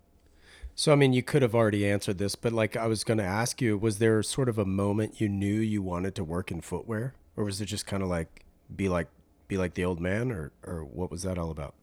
[0.74, 3.24] So, I mean, you could have already answered this, but like I was going to
[3.24, 6.62] ask you, was there sort of a moment you knew you wanted to work in
[6.62, 9.08] footwear, or was it just kind of like be like
[9.52, 11.74] be like the old man, or or what was that all about?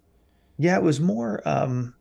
[0.58, 1.42] Yeah, it was more.
[1.48, 1.94] Um,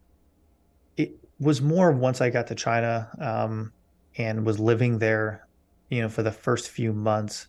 [0.96, 3.72] it was more once I got to China um,
[4.16, 5.46] and was living there.
[5.90, 7.46] You know, for the first few months,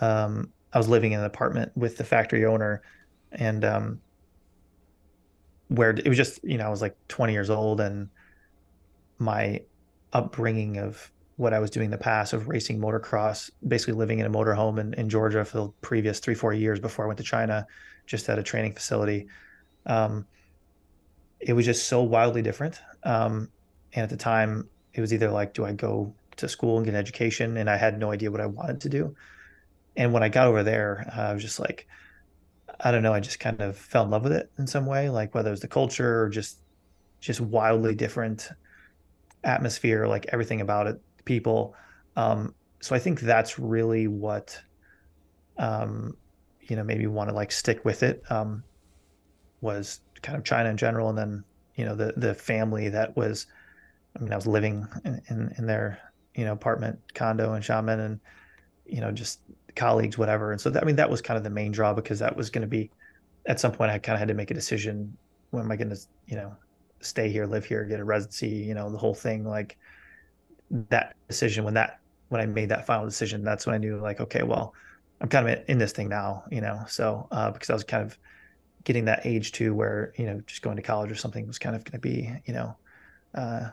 [0.00, 2.82] um, I was living in an apartment with the factory owner,
[3.32, 4.00] and um,
[5.68, 8.08] where it was just you know I was like 20 years old, and
[9.18, 9.60] my
[10.12, 14.26] upbringing of what I was doing in the past of racing motocross, basically living in
[14.26, 17.24] a motorhome in, in Georgia for the previous three, four years before I went to
[17.24, 17.66] China,
[18.06, 19.28] just at a training facility.
[19.84, 20.26] Um,
[21.38, 22.80] it was just so wildly different.
[23.02, 23.50] Um,
[23.92, 26.94] and at the time, it was either like, do I go to school and get
[26.94, 27.58] an education?
[27.58, 29.14] And I had no idea what I wanted to do.
[29.94, 31.86] And when I got over there, I was just like,
[32.80, 35.10] I don't know, I just kind of fell in love with it in some way,
[35.10, 36.58] like whether it was the culture or just
[37.20, 38.50] just wildly different
[39.42, 41.74] atmosphere, like everything about it people.
[42.16, 44.58] Um, so I think that's really what,
[45.58, 46.16] um,
[46.62, 48.22] you know, maybe want to like stick with it.
[48.30, 48.64] Um,
[49.60, 53.46] was kind of China in general, and then you know the the family that was.
[54.14, 56.00] I mean, I was living in, in, in their
[56.34, 58.20] you know apartment condo in Xiamen, and
[58.86, 59.40] you know just
[59.74, 60.52] colleagues, whatever.
[60.52, 62.48] And so that, I mean, that was kind of the main draw because that was
[62.48, 62.90] going to be
[63.44, 65.16] at some point I kind of had to make a decision.
[65.50, 66.56] When am I going to you know
[67.00, 68.48] stay here, live here, get a residency?
[68.48, 69.76] You know, the whole thing like
[70.70, 74.20] that decision when that when I made that final decision, that's when I knew like,
[74.20, 74.74] okay, well,
[75.20, 76.84] I'm kind of in this thing now, you know.
[76.88, 78.18] So uh, because I was kind of
[78.84, 81.76] getting that age too, where you know, just going to college or something was kind
[81.76, 82.76] of going to be, you know,
[83.34, 83.70] uh,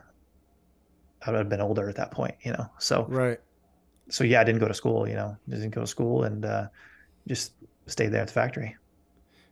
[1.26, 2.70] I would have been older at that point, you know.
[2.80, 3.40] So right.
[4.10, 6.46] So yeah, I didn't go to school, you know, I didn't go to school, and
[6.46, 6.68] uh,
[7.28, 7.54] just
[7.88, 8.76] stayed there at the factory.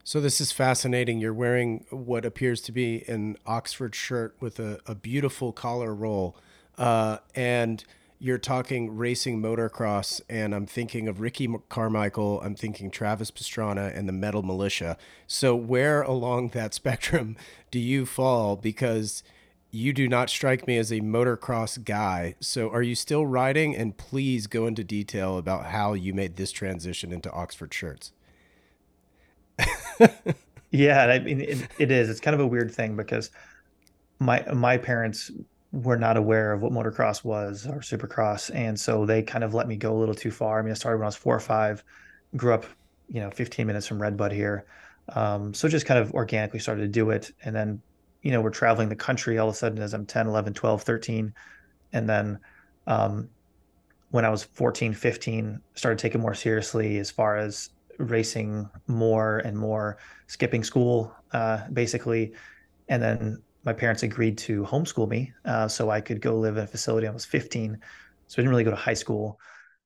[0.03, 1.19] So this is fascinating.
[1.19, 6.35] You're wearing what appears to be an Oxford shirt with a, a beautiful collar roll,
[6.81, 7.85] uh, and
[8.17, 14.07] you're talking racing motocross, and I'm thinking of Ricky Carmichael, I'm thinking Travis Pastrana, and
[14.09, 14.97] the Metal Mulisha.
[15.27, 17.37] So where along that spectrum
[17.69, 18.55] do you fall?
[18.55, 19.21] Because
[19.69, 22.33] you do not strike me as a motocross guy.
[22.39, 23.75] So are you still riding?
[23.75, 28.11] And please go into detail about how you made this transition into Oxford shirts.
[30.71, 32.09] yeah, I mean it, it is.
[32.09, 33.29] It's kind of a weird thing because
[34.17, 35.31] my my parents
[35.71, 39.67] were not aware of what motocross was or supercross, and so they kind of let
[39.67, 40.59] me go a little too far.
[40.59, 41.83] I mean, I started when I was four or five,
[42.35, 42.65] grew up,
[43.07, 44.65] you know, 15 minutes from Redbud here,
[45.15, 47.81] um, so just kind of organically started to do it, and then,
[48.21, 50.81] you know, we're traveling the country all of a sudden as I'm 10, 11, 12,
[50.83, 51.33] 13,
[51.93, 52.39] and then
[52.87, 53.29] um,
[54.11, 59.57] when I was 14, 15, started taking more seriously as far as racing more and
[59.57, 59.97] more,
[60.27, 62.33] skipping school, uh, basically.
[62.89, 66.63] And then my parents agreed to homeschool me uh, so I could go live in
[66.63, 67.07] a facility.
[67.07, 67.77] I was 15,
[68.27, 69.39] so I didn't really go to high school.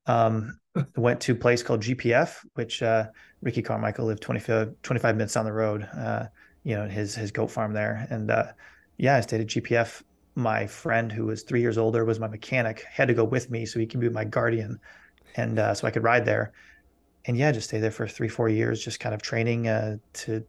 [0.08, 0.60] Um,
[0.96, 3.08] went to a place called GPF, which uh,
[3.42, 6.28] Ricky Carmichael lived 25, 25 minutes down the road, uh,
[6.64, 8.08] you know, his his goat farm there.
[8.10, 8.52] And uh,
[8.98, 10.04] yeah, I stayed at GPF.
[10.38, 13.66] My friend, who was three years older, was my mechanic, had to go with me
[13.66, 14.80] so he could be my guardian,
[15.36, 16.52] and uh, so I could ride there
[17.26, 20.44] and yeah, just stay there for three, four years, just kind of training uh, to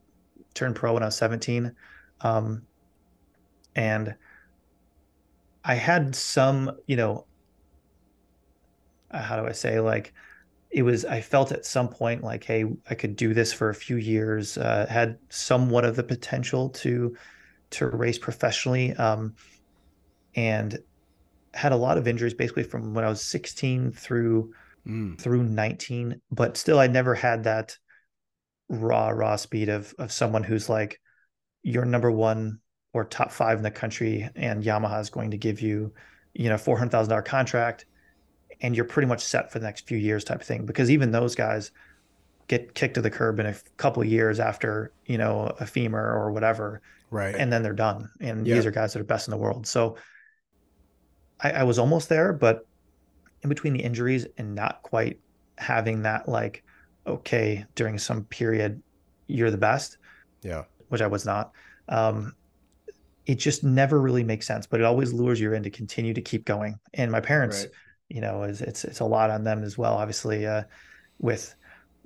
[0.54, 1.74] turn pro when I was 17.
[2.20, 2.62] Um,
[3.76, 4.16] and
[5.64, 7.26] I had some, you know,
[9.12, 10.12] how do I say, like,
[10.70, 13.74] it was, I felt at some point like, hey, I could do this for a
[13.74, 17.16] few years, uh, had somewhat of the potential to,
[17.70, 18.92] to race professionally.
[18.94, 19.34] Um,
[20.34, 20.78] and
[21.54, 24.52] had a lot of injuries basically from when I was 16 through
[24.86, 25.18] mm.
[25.18, 27.76] through 19, but still I never had that
[28.68, 31.00] raw, raw speed of of someone who's like
[31.62, 32.60] you're number one
[32.96, 35.92] or top five in the country and Yamaha is going to give you,
[36.34, 37.86] you know, four hundred thousand dollar contract
[38.62, 40.64] and you're pretty much set for the next few years type of thing.
[40.64, 41.72] Because even those guys
[42.48, 46.12] get kicked to the curb in a couple of years after, you know, a femur
[46.14, 46.80] or whatever.
[47.10, 47.34] Right.
[47.34, 48.10] And then they're done.
[48.20, 49.66] And these are guys that are best in the world.
[49.66, 49.96] So
[51.40, 52.66] I, I was almost there, but
[53.42, 55.20] in between the injuries and not quite
[55.58, 56.64] having that like
[57.06, 58.82] okay during some period
[59.26, 59.98] you're the best
[60.42, 61.52] yeah which i was not
[61.88, 62.34] um
[63.26, 66.22] it just never really makes sense but it always lures you in to continue to
[66.22, 66.78] keep going.
[66.94, 67.70] And my parents right.
[68.08, 70.62] you know is it's it's a lot on them as well obviously uh
[71.18, 71.54] with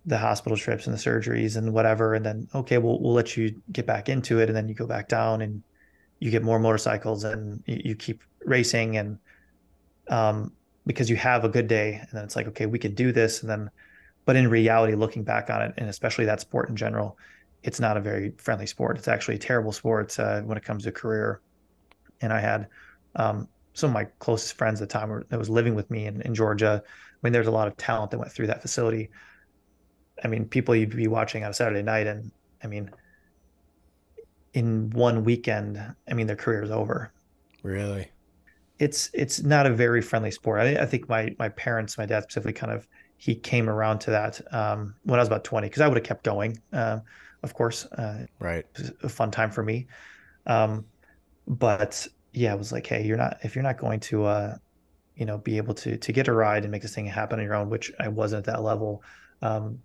[0.07, 2.15] the hospital trips and the surgeries and whatever.
[2.15, 4.49] And then okay we'll we'll let you get back into it.
[4.49, 5.63] And then you go back down and
[6.19, 9.19] you get more motorcycles and you, you keep racing and
[10.09, 10.53] um
[10.87, 11.95] because you have a good day.
[12.01, 13.43] And then it's like okay we can do this.
[13.43, 13.71] And then
[14.25, 17.19] but in reality looking back on it and especially that sport in general
[17.63, 18.97] it's not a very friendly sport.
[18.97, 21.41] It's actually a terrible sport uh, when it comes to career.
[22.23, 22.69] And i had
[23.17, 26.07] um, some of my closest friends at the time were, that was living with me
[26.07, 26.83] in, in georgia.
[26.85, 29.11] I mean there's a lot of talent that went through that facility.
[30.23, 32.31] I mean people you'd be watching on a saturday night and
[32.63, 32.91] i mean
[34.53, 37.13] in one weekend i mean their career is over.
[37.63, 38.11] Really?
[38.79, 40.61] It's it's not a very friendly sport.
[40.61, 42.89] I, I, think my my parents, my dad specifically, kind of
[43.19, 46.05] he came around to that um, when I was about twenty because I would have
[46.05, 46.59] kept going.
[46.73, 47.01] Uh,
[47.43, 48.67] of course, uh, right,
[49.03, 49.87] a fun time for me.
[50.47, 50.85] Um,
[51.47, 54.57] but yeah, it was like, hey, you're not if you're not going to, uh,
[55.17, 57.45] you know, be able to to get a ride and make this thing happen on
[57.45, 59.03] your own, which I wasn't at that level.
[59.43, 59.81] Um,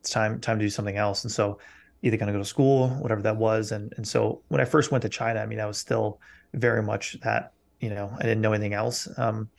[0.00, 1.58] it's time time to do something else, and so
[2.02, 4.90] either going to go to school, whatever that was, and and so when I first
[4.90, 6.20] went to China, I mean, I was still
[6.54, 7.52] very much that
[7.82, 9.08] you know, I didn't know anything else.
[9.18, 9.50] Um,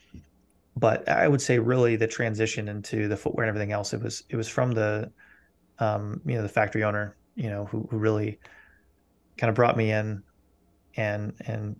[0.76, 4.24] but I would say really the transition into the footwear and everything else, it was
[4.28, 5.12] it was from the
[5.78, 8.38] um, you know, the factory owner, you know, who, who really
[9.36, 10.22] kind of brought me in
[10.96, 11.76] and and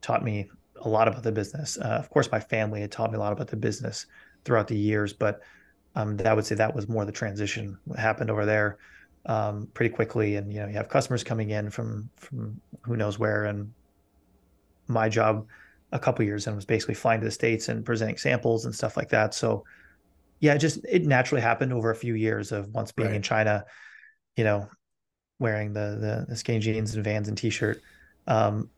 [0.00, 0.48] taught me
[0.80, 1.78] a lot about the business.
[1.78, 4.06] Uh, of course, my family had taught me a lot about the business
[4.44, 5.40] throughout the years, but
[5.94, 8.78] um, I would say that was more the transition what happened over there
[9.26, 10.36] um, pretty quickly.
[10.36, 13.72] And you know, you have customers coming in from from who knows where, and
[14.88, 15.46] my job
[15.92, 18.96] a couple years and was basically flying to the states and presenting samples and stuff
[18.96, 19.34] like that.
[19.34, 19.64] So
[20.42, 23.16] yeah, it just it naturally happened over a few years of once being right.
[23.16, 23.64] in China,
[24.36, 24.68] you know,
[25.38, 27.80] wearing the, the, the skinny jeans and Vans and t-shirt.
[28.26, 28.68] Um,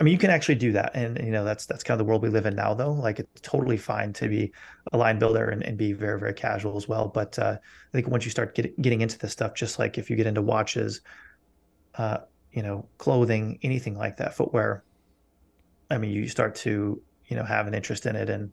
[0.00, 2.08] I mean, you can actually do that, and you know that's that's kind of the
[2.08, 2.72] world we live in now.
[2.72, 4.52] Though, like it's totally fine to be
[4.94, 7.08] a line builder and, and be very very casual as well.
[7.08, 10.08] But uh, I think once you start get, getting into this stuff, just like if
[10.08, 11.02] you get into watches,
[11.96, 12.18] uh,
[12.52, 14.82] you know, clothing, anything like that, footwear,
[15.90, 18.50] I mean, you start to, you know, have an interest in it and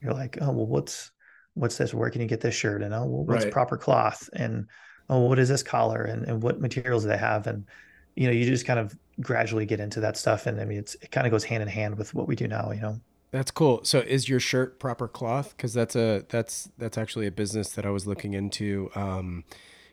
[0.00, 1.12] you're like, oh, well, what's,
[1.58, 1.92] what's this?
[1.92, 2.82] Where can you get this shirt?
[2.82, 3.52] And oh, well, what's Right.
[3.52, 4.28] proper cloth?
[4.32, 4.66] And
[5.10, 6.02] oh, what is this collar?
[6.02, 7.46] And and what materials do they have?
[7.46, 7.66] And
[8.16, 10.46] you know, you just kind of gradually get into that stuff.
[10.46, 12.48] And I mean, it's it kind of goes hand in hand with what we do
[12.48, 12.70] now.
[12.72, 13.00] You know.
[13.30, 13.80] That's cool.
[13.84, 15.54] So is your shirt proper cloth?
[15.56, 19.44] Because that's a that's that's actually a business that I was looking into um,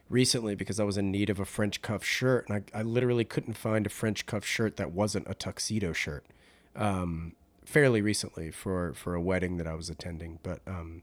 [0.10, 3.26] recently because I was in need of a French cuff shirt, and I, I literally
[3.26, 6.26] couldn't find a French cuff shirt that wasn't a tuxedo shirt.
[6.76, 7.34] Um,
[7.66, 11.02] fairly recently for for a wedding that I was attending, but um,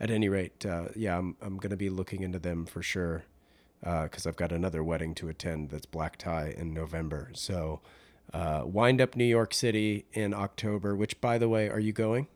[0.00, 3.24] at any rate, uh, yeah, I'm I'm gonna be looking into them for sure
[3.80, 7.30] because I've got another wedding to attend that's black tie in November.
[7.34, 7.80] So
[8.32, 10.94] uh, WindUp New York City in October.
[10.94, 12.28] Which, by the way, are you going?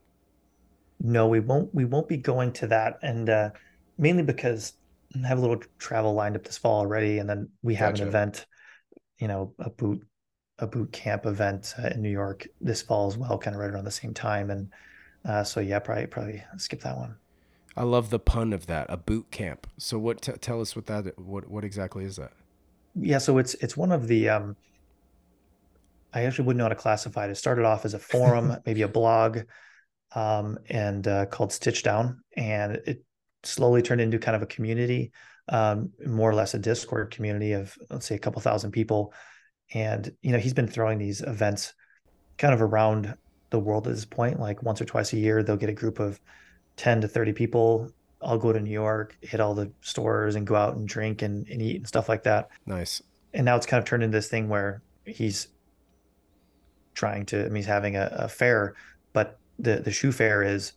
[1.00, 1.74] No, we won't.
[1.74, 3.50] We won't be going to that, and uh,
[3.98, 4.74] mainly because
[5.22, 8.02] I have a little travel lined up this fall already, and then we have Gotcha.
[8.04, 8.46] an event,
[9.18, 10.06] you know, a boot
[10.58, 13.70] a boot camp event uh, in New York this fall as well, kind of right
[13.70, 14.70] around the same time, and
[15.24, 17.16] uh, so yeah, probably probably skip that one.
[17.77, 18.87] I love the pun of that.
[18.89, 19.66] A boot camp.
[19.79, 20.23] So what?
[20.23, 21.18] T- tell us what that.
[21.18, 22.33] What what exactly is that?
[22.95, 24.57] Yeah, so it's it's one of the um,
[26.12, 27.31] I actually wouldn't know how to classify it.
[27.31, 29.41] It started off as a forum, maybe a blog,
[30.14, 33.03] um, and uh, called Stitchdown, and it
[33.43, 35.12] slowly turned into kind of a community,
[35.49, 39.14] um, more or less a Discord community of let's say a couple thousand people.
[39.73, 41.73] And you know, he's been throwing these events
[42.37, 43.14] kind of around
[43.51, 45.43] the world at this point, like once or twice a year.
[45.43, 46.20] They'll get a group of
[46.77, 47.91] ten to thirty people.
[48.20, 51.47] I'll go to New York, hit all the stores, and go out and drink and,
[51.49, 52.51] and eat and stuff like that.
[52.66, 53.03] Nice.
[53.35, 55.49] And now it's kind of turned into this thing where he's
[56.95, 57.41] trying to.
[57.41, 58.75] I mean, he's having a, a fair,
[59.12, 60.73] but the the shoe fair is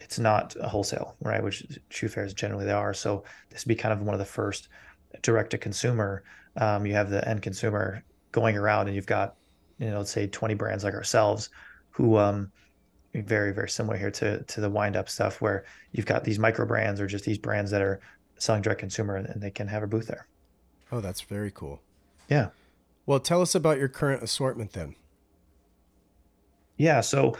[0.00, 1.42] it's not a wholesale, right?
[1.42, 2.94] Which shoe fairs generally they are.
[2.94, 4.68] So this would be kind of one of the first
[5.22, 6.22] direct to consumer.
[6.56, 9.36] Um, you have the end consumer going around, and you've got
[9.78, 11.50] you know let's say 20 brands like ourselves
[11.90, 12.50] who um
[13.22, 17.00] very very similar here to to the WindUp stuff where you've got these micro brands
[17.00, 18.00] or just these brands that are
[18.38, 20.26] selling direct consumer and they can have a booth there.
[20.92, 21.80] Oh, that's very cool.
[22.28, 22.48] Yeah.
[23.06, 24.94] Well, tell us about your current assortment then.
[26.76, 27.36] Yeah, so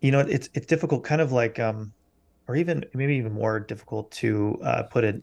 [0.00, 1.92] you know it's it's difficult kind of like um
[2.46, 5.20] or even maybe even more difficult to uh put a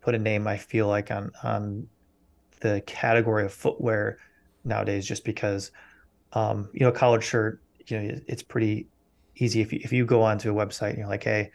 [0.00, 1.88] put a name I feel like on on
[2.60, 4.18] the category of footwear
[4.64, 5.70] nowadays just because
[6.32, 8.88] um you know a collared shirt you know it's pretty
[9.36, 9.60] easy.
[9.60, 11.50] If you if you go onto a website and you're like hey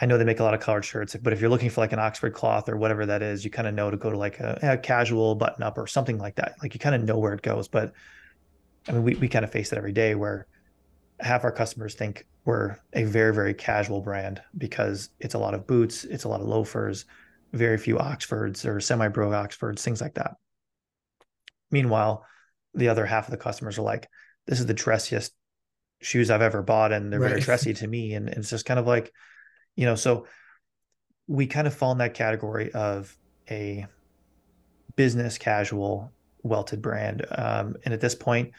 [0.00, 1.92] I know they make a lot of collared shirts but if you're looking for like
[1.92, 4.40] an Oxford cloth or whatever that is you kind of know to go to like
[4.40, 6.56] a, a casual button up or something like that.
[6.62, 7.92] Like you kind of know where it goes but
[8.88, 10.46] I mean we we kind of face it every day where
[11.20, 15.66] half our customers think we're a very very casual brand because it's a lot of
[15.66, 17.04] boots it's a lot of loafers
[17.52, 20.32] very few oxfords or semi-brogue oxfords things like that.
[21.70, 22.24] Meanwhile
[22.74, 24.08] the other half of the customers are like
[24.48, 25.30] this is the dressiest
[26.00, 28.14] shoes i've ever bought and they're very dressy to me.
[28.14, 29.12] And it's just kind of like
[29.76, 30.26] you know so
[31.26, 33.16] we kind of fall in that category of
[33.50, 33.86] a
[34.96, 36.10] business casual
[36.42, 37.24] welted brand.
[37.30, 38.52] Um, and at this point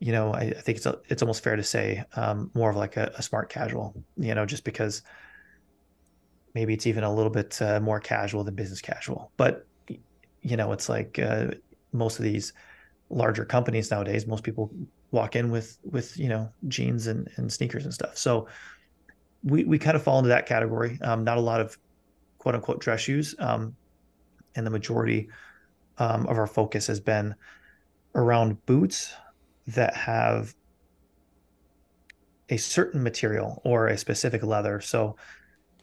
[0.00, 2.76] you know i, I think it's a, it's almost fair to say um, more of
[2.76, 5.02] like a, a smart casual you know just because
[6.54, 9.32] maybe it's even a little bit uh, more casual than business casual.
[9.36, 9.66] But
[10.42, 11.48] you know it's like uh,
[11.92, 12.52] most of these
[13.10, 14.70] larger companies nowadays most people
[15.14, 18.46] walk in with with you know jeans and, and sneakers and stuff so
[19.42, 21.78] we, we kind of fall into that category um, not a lot of
[22.38, 23.74] quote unquote dress shoes um,
[24.56, 25.28] and the majority
[25.98, 27.34] um, of our focus has been
[28.14, 29.14] around boots
[29.66, 30.54] that have
[32.50, 34.80] a certain material or a specific leather.
[34.80, 35.16] So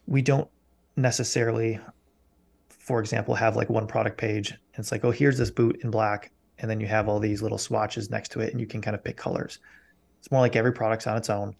[0.05, 0.47] we don't
[0.95, 1.79] necessarily,
[2.69, 4.53] for example, have like one product page.
[4.75, 6.31] It's like, oh, here's this boot in black.
[6.61, 8.95] And then you have all these little swatches next to it and you can kind
[8.95, 9.59] of pick colors.
[10.19, 11.55] It's more like every product's on its own.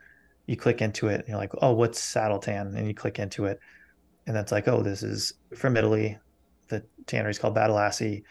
[0.46, 2.76] You click into it and you're like, oh, what's saddle tan?
[2.76, 3.60] And you click into it.
[4.28, 6.18] And that's like, oh, this is from Italy.
[6.70, 8.24] The tannery is called Badalassi.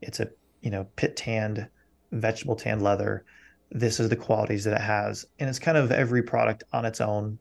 [0.00, 0.30] It's a,
[0.62, 1.68] you know, pit tanned,
[2.12, 3.24] vegetable tanned leather
[3.72, 7.00] this is the qualities that it has and it's kind of every product on its
[7.00, 7.38] own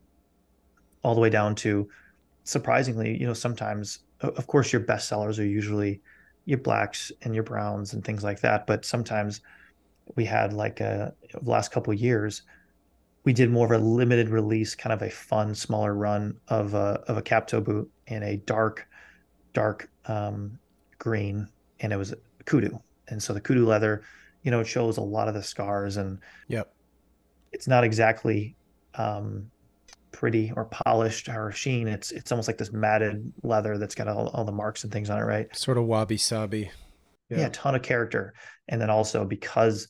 [1.04, 1.90] all the way down to
[2.46, 6.02] surprisingly you know sometimes of course your best sellers are usually
[6.46, 9.42] your blacks and your browns and things like that but sometimes
[10.16, 11.14] we had like a
[11.44, 12.44] last couple of years
[13.24, 17.04] we did more of a limited release kind of a fun smaller run of a
[17.08, 18.88] of a cap toe boot in a dark
[19.54, 20.58] dark um,
[20.98, 21.48] green
[21.80, 22.14] and it was
[22.46, 22.78] kudu
[23.10, 24.02] and so the kudu leather
[24.44, 26.74] you know it shows a lot of the scars and Yep.
[27.52, 28.56] it's not exactly
[28.96, 29.50] um,
[30.22, 31.88] pretty or polished or sheen.
[31.88, 35.10] It's it's almost like this matted leather that's got all, all the marks and things
[35.10, 35.54] on it, right?
[35.56, 36.70] Sort of wabi sabi.
[37.28, 37.48] Yeah.
[37.48, 38.36] a ton of character.
[38.68, 39.88] And then also because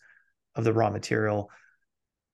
[0.56, 1.50] of the raw material,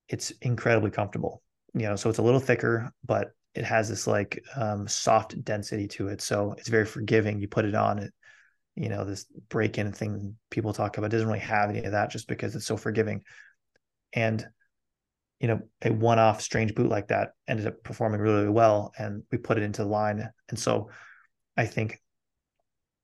[0.08, 1.42] it's incredibly comfortable.
[1.74, 5.88] You know, so it's a little thicker, but it has this like um, soft density
[5.88, 7.40] to it, so it's very forgiving.
[7.40, 8.12] You put it on it,
[8.76, 12.28] you know, this break-in thing people talk about doesn't really have any of that just
[12.28, 13.24] because it's so forgiving.
[14.12, 14.46] And
[15.40, 19.22] you know, a one-off strange boot like that ended up performing really, really well, and
[19.30, 20.28] we put it into the line.
[20.48, 20.90] And so,
[21.56, 22.00] I think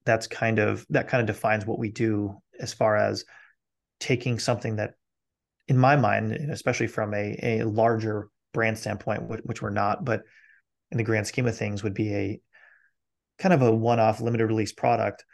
[0.04, 3.24] that's kind of that kind of defines what we do as far as
[4.00, 4.94] taking something that
[5.68, 10.22] in my mind especially from a, a larger brand standpoint which, which we're not but
[10.90, 12.40] in the grand scheme of things would be a
[13.38, 15.24] kind of a one-off limited release product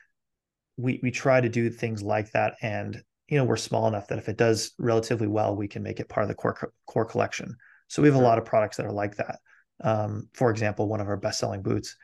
[0.77, 4.19] we we try to do things like that and you know we're small enough that
[4.19, 7.57] if it does relatively well we can make it part of the core core collection.
[7.89, 9.39] So we have a lot of products that are like that.
[9.83, 11.97] Um, for example one of our best selling boots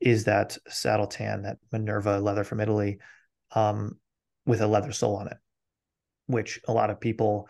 [0.00, 2.98] is that saddle tan, that Minerva leather from Italy,
[3.54, 3.98] um,
[4.46, 5.36] with a leather sole on it,
[6.26, 7.48] which a lot of people,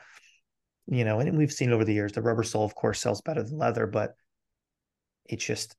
[0.86, 3.42] you know, and we've seen over the years, the rubber sole, of course, sells better
[3.42, 4.14] than leather, but
[5.26, 5.76] it's just,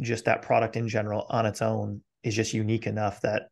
[0.00, 3.48] just that product in general on its own is just unique enough that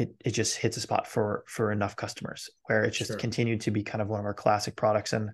[0.00, 3.16] it it just hits a spot for for enough customers where it just sure.
[3.16, 5.30] continued to be kind of one of our classic products and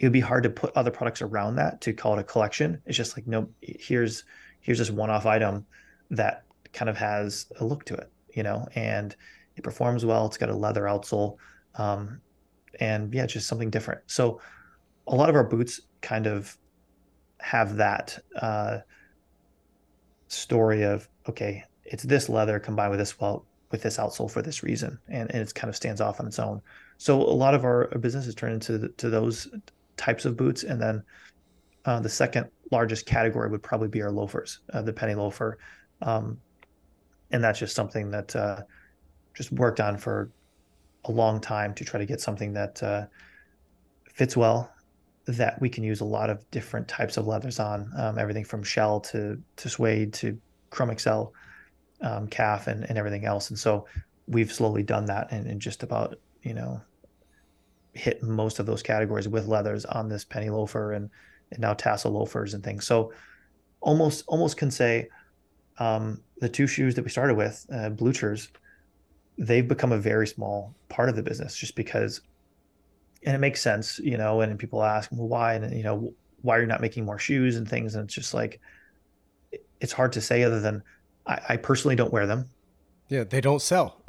[0.00, 2.80] it would be hard to put other products around that to call it a collection.
[2.86, 4.24] It's just like no, here's
[4.60, 5.66] here's this one-off item
[6.10, 9.14] that kind of has a look to it, you know, and
[9.56, 10.26] it performs well.
[10.26, 11.36] It's got a leather outsole,
[11.74, 12.20] um,
[12.78, 14.00] and yeah, just something different.
[14.06, 14.40] So
[15.06, 16.56] a lot of our boots kind of
[17.40, 18.78] have that uh,
[20.28, 24.62] story of okay, it's this leather combined with this well with this outsole for this
[24.62, 26.60] reason, and, and it kind of stands off on its own.
[26.98, 29.48] So a lot of our, businesses turn into to those
[29.96, 31.02] types of boots, and then
[31.84, 35.58] uh, the second largest category would probably be our loafers, uh, the penny loafer,
[36.02, 36.38] um,
[37.30, 38.60] and that's just something that uh,
[39.34, 40.30] just worked on for
[41.04, 43.06] a long time to try to get something that uh,
[44.12, 44.72] fits well,
[45.26, 48.62] that we can use a lot of different types of leathers on, um, everything from
[48.62, 50.36] shell to to suede to
[50.70, 51.32] chrome excel,
[52.02, 53.50] um, calf, and and everything else.
[53.50, 53.86] And so
[54.26, 56.80] we've slowly done that and, and just about you know
[57.92, 61.10] hit most of those categories with leathers on this penny loafer and
[61.50, 62.86] and now tassel loafers and things.
[62.86, 63.12] So
[63.80, 65.08] almost almost can say
[65.78, 68.48] um, the two shoes that we started with, uh, Bluchers,
[69.38, 72.20] they've become a very small part of the business just because,
[73.24, 74.42] and it makes sense, you know.
[74.42, 75.54] And people ask, well, why?
[75.54, 77.94] And you know, why are you not making more shoes and things?
[77.94, 78.60] And it's just like,
[79.80, 80.82] it's hard to say other than
[81.26, 82.48] I, I personally don't wear them.
[83.08, 84.02] Yeah, they don't sell.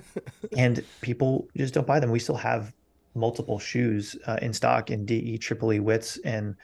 [0.56, 2.10] and people just don't buy them.
[2.10, 2.74] We still have
[3.14, 6.56] multiple shoes uh, in stock in DE, Triple E, Wits, and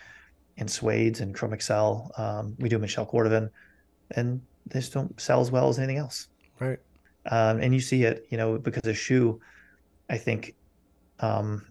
[0.57, 2.13] and suedes and chrome excel.
[2.17, 3.51] Um, we do Michelle Cordovan,
[4.13, 6.29] and they just don't sell as well as anything else.
[6.61, 6.79] Right.
[7.27, 9.41] Um, and you see it, you know, because a shoe,
[10.11, 10.55] I think,
[11.21, 11.67] um,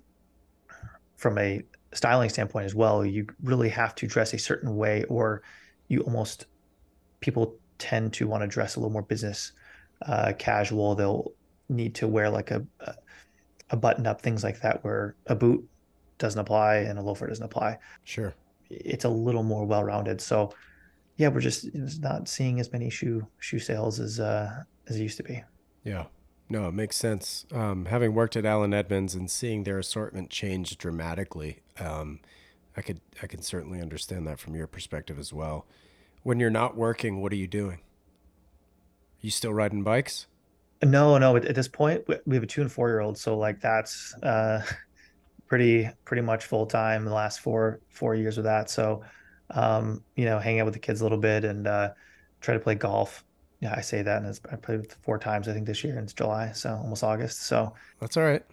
[1.15, 1.61] from a
[1.93, 5.43] styling standpoint as well, you really have to dress a certain way, or
[5.87, 6.47] you almost
[7.19, 9.51] people tend to want to dress a little more business
[10.05, 10.95] uh, casual.
[10.95, 11.31] They'll
[11.69, 12.65] need to wear like a,
[13.69, 15.67] a button up, things like that, where a boot
[16.17, 17.77] doesn't apply and a loafer doesn't apply.
[18.03, 18.33] Sure
[18.69, 20.21] it's a little more well rounded.
[20.21, 20.53] So
[21.17, 21.67] yeah, we're just
[21.99, 25.43] not seeing as many shoe shoe sales as uh, as it used to be.
[25.83, 26.05] Yeah.
[26.49, 27.45] No, it makes sense.
[27.51, 32.19] Um, having worked at Allen Edmonds and seeing their assortment change dramatically, um,
[32.75, 35.65] I could I can certainly understand that from your perspective as well.
[36.23, 37.79] When you're not working, what are you doing?
[37.79, 40.27] Are you still riding bikes?
[40.81, 41.35] No, no.
[41.35, 44.61] At, this point, we have a two and four year old, so like that's uh,
[45.47, 48.69] pretty pretty much full time the last four four years of that.
[48.69, 49.03] So,
[49.51, 51.89] um, you know, hang out with the kids a little bit and uh,
[52.41, 53.23] try to play golf.
[53.61, 56.13] Yeah, I say that, and I played four times I think this year, and it's
[56.13, 57.43] July, so almost August.
[57.43, 58.43] So that's all right.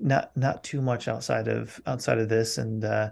[0.00, 3.10] Not not too much outside of outside of this, and uh,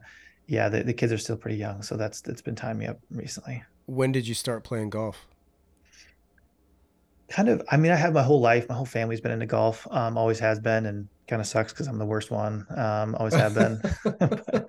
[0.49, 2.99] yeah, the, the kids are still pretty young, so that's that's been tying me up
[3.11, 3.63] recently.
[3.87, 5.27] When did you start playing golf?
[7.29, 7.63] Kind of.
[7.71, 8.69] I mean, I have my whole life.
[8.69, 9.87] My whole family's been into golf.
[9.91, 12.67] Um, always has been, and kind of sucks because I'm the worst one.
[12.77, 13.81] Um, always have been.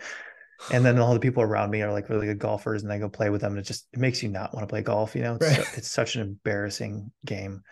[0.71, 3.09] and then all the people around me are like really good golfers, and I go
[3.09, 5.15] play with them, and it just it makes you not want to play golf.
[5.15, 5.77] You know, it's, right.
[5.77, 7.63] it's such an embarrassing game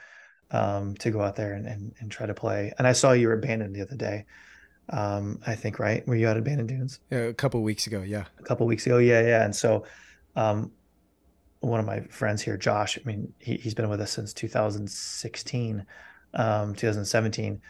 [0.52, 2.74] um, to go out there and, and, and try to play.
[2.78, 4.26] And I saw you were abandoned the other day.
[4.90, 6.08] Um, I think right.
[6.08, 7.00] Were you at Bandon Dunes?
[7.10, 8.02] Yeah, a couple weeks ago.
[8.02, 9.00] Yeah, a couple weeks ago.
[9.00, 9.44] Yeah, yeah.
[9.44, 9.86] And so,
[10.36, 10.72] um,
[11.66, 12.98] one of my friends here, Josh.
[12.98, 15.86] I mean, he, he's been with us since 2016,
[16.34, 17.62] um, 2017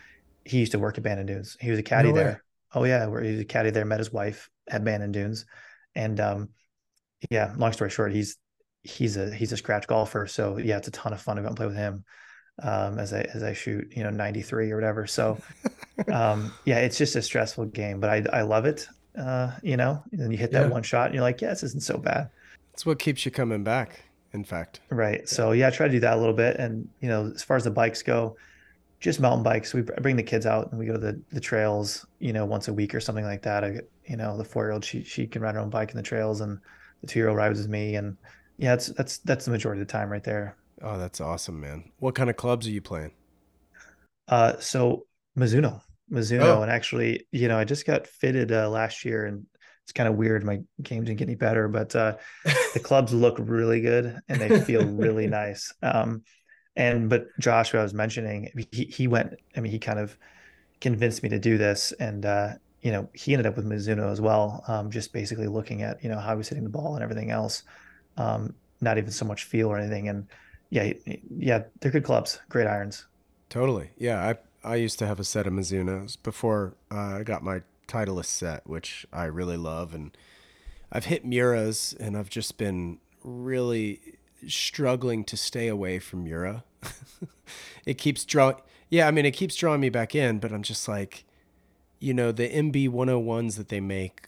[0.45, 1.57] he used to work at Bandon Dunes.
[1.59, 2.43] He was a caddy no there.
[2.73, 3.83] Oh yeah, where he was a caddy there.
[3.83, 5.45] Met his wife at Bandon Dunes,
[5.95, 6.49] and um,
[7.29, 7.53] yeah.
[7.57, 8.37] Long story short, he's
[8.83, 10.27] he's a he's a scratch golfer.
[10.27, 12.05] So yeah, it's a ton of fun to go and play with him
[12.61, 15.07] um, as I as I shoot, you know, 93 or whatever.
[15.07, 15.39] So
[16.13, 18.87] um, yeah, it's just a stressful game, but I I love it.
[19.17, 20.71] Uh, you know, and then you hit that yeah.
[20.71, 22.29] one shot, and you're like, yeah, this isn't so bad.
[22.75, 24.01] It's what keeps you coming back,
[24.33, 24.81] in fact.
[24.89, 25.29] Right.
[25.29, 26.57] So yeah, I try to do that a little bit.
[26.57, 28.35] And you know, as far as the bikes go,
[28.99, 29.73] just mountain bikes.
[29.73, 32.67] We bring the kids out and we go to the, the trails, you know, once
[32.67, 33.63] a week or something like that.
[33.63, 35.95] I, you know, the four year old she she can ride her own bike in
[35.95, 36.59] the trails, and
[36.99, 37.95] the two year old rides with me.
[37.95, 38.17] And
[38.57, 40.57] yeah, it's that's that's the majority of the time right there.
[40.81, 41.91] Oh, that's awesome, man.
[41.99, 43.11] What kind of clubs are you playing?
[44.27, 45.05] Uh, so
[45.37, 45.79] Mizuno,
[46.11, 46.61] Mizuno, oh.
[46.61, 49.45] and actually, you know, I just got fitted uh, last year, and
[49.85, 50.43] it's kind of weird.
[50.43, 52.15] My game didn't get any better, but uh,
[52.73, 55.71] the clubs look really good and they feel really nice.
[55.83, 56.23] Um,
[56.75, 59.35] and but Josh, who I was mentioning, he he went.
[59.55, 60.17] I mean, he kind of
[60.81, 64.19] convinced me to do this, and uh, you know, he ended up with Mizuno as
[64.19, 64.63] well.
[64.67, 67.29] Um, just basically looking at you know how he was hitting the ball and everything
[67.29, 67.61] else.
[68.17, 70.09] Um, not even so much feel or anything.
[70.09, 70.27] And
[70.71, 70.93] yeah,
[71.37, 73.05] yeah, they're good clubs, great irons.
[73.49, 73.91] Totally.
[73.97, 77.61] Yeah, I I used to have a set of Mizunos before uh, I got my
[77.87, 80.15] Titleist set, which I really love, and
[80.91, 84.17] I've hit Miura's and I've just been really
[84.47, 86.63] struggling to stay away from Miura.
[87.85, 88.57] it keeps drawing,
[88.89, 91.25] yeah, I mean, it keeps drawing me back in, but I'm just like,
[91.99, 94.27] you know, the MB 101s that they make.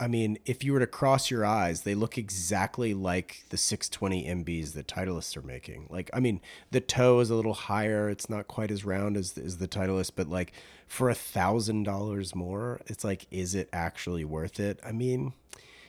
[0.00, 4.24] I mean, if you were to cross your eyes, they look exactly like the 620
[4.42, 5.88] MBs that Titleists are making.
[5.90, 6.40] Like, I mean,
[6.70, 10.12] the toe is a little higher; it's not quite as round as as the Titleist,
[10.16, 10.54] but like
[10.86, 14.80] for a thousand dollars more, it's like, is it actually worth it?
[14.84, 15.34] I mean,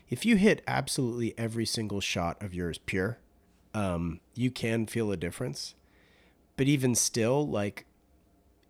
[0.09, 3.17] if you hit absolutely every single shot of yours pure,
[3.73, 5.73] um, you can feel a difference.
[6.57, 7.85] But even still, like,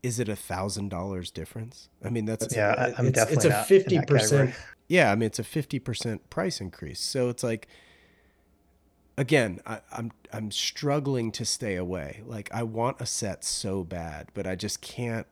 [0.04, 1.89] is it a thousand dollars difference?
[2.06, 4.54] I mean, that's yeah, I'm it's, definitely it's a fifty percent.
[4.92, 7.00] Yeah, I mean, it's a fifty percent price increase.
[7.00, 7.68] So it's like,
[9.18, 12.22] again, I, I'm I'm struggling to stay away.
[12.26, 15.28] Like, I want a set so bad, but I just can't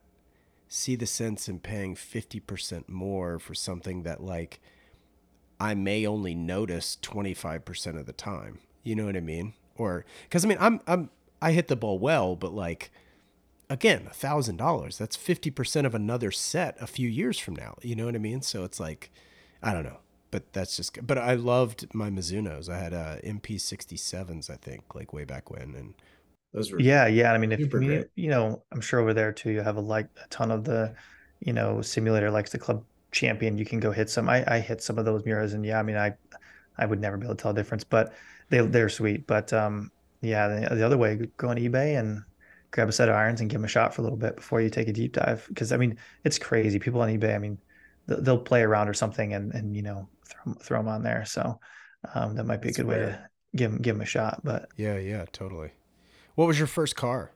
[0.68, 4.60] see the sense in paying fifty percent more for something that like
[5.60, 8.60] I may only notice twenty five percent of the time.
[8.82, 9.52] You know what I mean?
[9.76, 11.10] or because I mean I'm I'm
[11.42, 12.90] I hit the ball well, but like
[13.68, 17.76] again, a thousand dollars that's fifty percent of another set a few years from now.
[17.82, 18.42] You know what I mean?
[18.42, 19.10] So it's like
[19.62, 19.98] I don't know,
[20.30, 21.06] but that's just.
[21.06, 22.68] But I loved my Mizuno's.
[22.68, 25.94] I had uh, MP sixty sevens, I think, like way back when, and
[26.52, 27.32] those were yeah, yeah.
[27.32, 30.08] I mean, if you, you know, I'm sure over there too, you have a like
[30.24, 30.94] a ton of the,
[31.40, 33.58] you know, simulator likes the club champion.
[33.58, 34.28] You can go hit some.
[34.28, 36.14] I I hit some of those Miuras, and yeah, I mean, I
[36.76, 38.12] I would never be able to tell the difference, but
[38.48, 39.26] they they're sweet.
[39.26, 39.92] But um,
[40.22, 42.22] yeah, the, the other way, go on eBay and
[42.72, 44.60] grab a set of irons and give them a shot for a little bit before
[44.60, 45.44] you take a deep dive.
[45.48, 46.78] Because I mean, it's crazy.
[46.78, 47.58] People on eBay, I mean,
[48.16, 51.24] they'll play around or something and and you know throw throw them on there.
[51.24, 51.58] So
[52.14, 52.98] um, that might be That's a good rare.
[53.06, 54.40] way to give them give them a shot.
[54.44, 55.72] But yeah, yeah, totally.
[56.34, 57.32] What was your first car?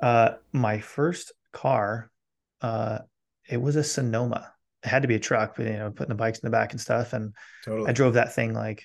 [0.00, 2.10] Uh, my first car,
[2.60, 2.98] uh,
[3.48, 4.52] it was a Sonoma.
[4.84, 6.72] It had to be a truck, but you know, putting the bikes in the back
[6.72, 7.12] and stuff.
[7.12, 7.88] And totally.
[7.88, 8.84] I drove that thing like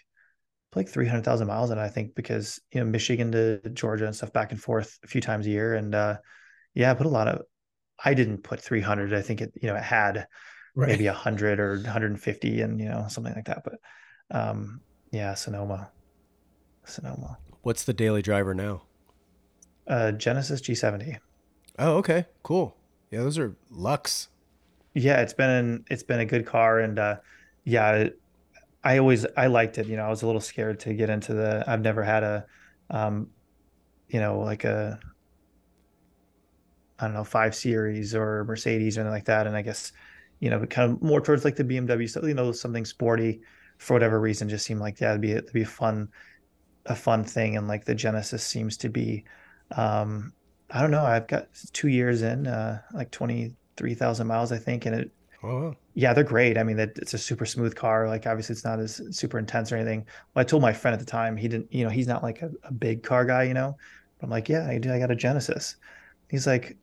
[0.75, 4.51] like 300,000 miles and I think because you know Michigan to Georgia and stuff back
[4.51, 6.17] and forth a few times a year and uh
[6.75, 7.41] yeah I put a lot of
[8.03, 10.27] I didn't put 300 I think it you know it had
[10.75, 10.89] right.
[10.89, 13.79] maybe 100 or 150 and you know something like that but
[14.31, 14.81] um
[15.11, 15.91] yeah Sonoma
[16.85, 18.83] Sonoma What's the daily driver now?
[19.87, 21.17] Uh Genesis G70
[21.79, 22.75] Oh okay cool
[23.11, 24.29] yeah those are Lux
[24.93, 27.17] yeah it's been an, it's been a good car and uh
[27.63, 28.09] yeah
[28.87, 29.87] I always I liked it.
[29.87, 31.61] You know, I was a little scared to get into the.
[31.67, 32.45] I've never had a,
[32.89, 33.31] um,
[34.07, 34.97] you know, like a,
[36.99, 39.47] I don't know, five series or Mercedes or anything like that.
[39.47, 39.91] And I guess,
[40.39, 42.23] you know, kind of more towards like the BMW stuff.
[42.23, 43.41] You know, something sporty
[43.77, 46.09] for whatever reason just seemed like yeah, it'd be it'd be a fun,
[46.85, 47.57] a fun thing.
[47.57, 49.25] And like the Genesis seems to be,
[49.71, 50.33] um,
[50.69, 51.03] I don't know.
[51.05, 55.11] I've got two years in, uh, like twenty three thousand miles, I think, and it
[55.43, 56.57] Oh, yeah, they're great.
[56.57, 58.07] I mean, it's a super smooth car.
[58.07, 60.05] Like, obviously, it's not as super intense or anything.
[60.33, 62.41] Well, I told my friend at the time, he didn't, you know, he's not like
[62.41, 63.77] a, a big car guy, you know.
[64.17, 64.91] But I'm like, yeah, I do.
[64.91, 65.75] I got a Genesis.
[66.29, 66.77] He's like,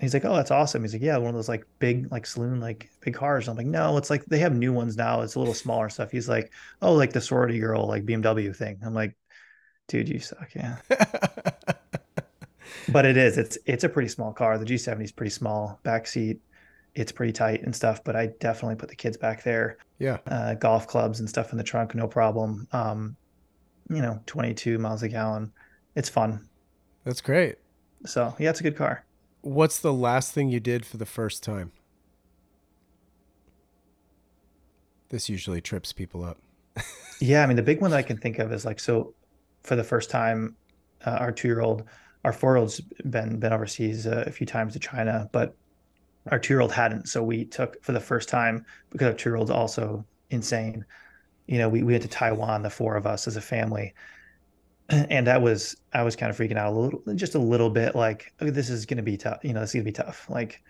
[0.00, 0.82] he's like, oh, that's awesome.
[0.82, 3.48] He's like, yeah, one of those like big, like saloon, like big cars.
[3.48, 5.20] And I'm like, no, it's like they have new ones now.
[5.22, 6.10] It's a little smaller stuff.
[6.10, 8.78] He's like, oh, like the sorority girl, like BMW thing.
[8.84, 9.16] I'm like,
[9.88, 10.50] dude, you suck.
[10.54, 10.76] Yeah.
[12.88, 13.38] but it is.
[13.38, 14.58] It's it's a pretty small car.
[14.58, 15.80] The G70 is pretty small.
[15.82, 16.40] Back seat
[16.94, 19.78] it's pretty tight and stuff, but I definitely put the kids back there.
[19.98, 20.18] Yeah.
[20.26, 22.66] Uh, golf clubs and stuff in the trunk, no problem.
[22.72, 23.16] Um,
[23.88, 25.52] you know, 22 miles a gallon.
[25.94, 26.48] It's fun.
[27.04, 27.56] That's great.
[28.06, 29.04] So, yeah, it's a good car.
[29.42, 31.72] What's the last thing you did for the first time?
[35.08, 36.38] This usually trips people up.
[37.20, 39.14] yeah, I mean, the big one that I can think of is like, so
[39.62, 40.56] for the first time,
[41.06, 41.84] uh, our two year old,
[42.24, 45.56] our four year old's been been overseas uh, a few times to China, but
[46.30, 47.08] our two year old hadn't.
[47.08, 50.84] So we took for the first time because our two year old's also insane.
[51.46, 53.94] you know, we, we went to Taiwan, the four of us as a family.
[55.10, 57.94] And that was, I was kind of freaking out a little, just a little bit
[57.94, 59.38] like, this is going to be tough.
[59.42, 60.28] You know, this is going to be tough.
[60.28, 60.62] Like,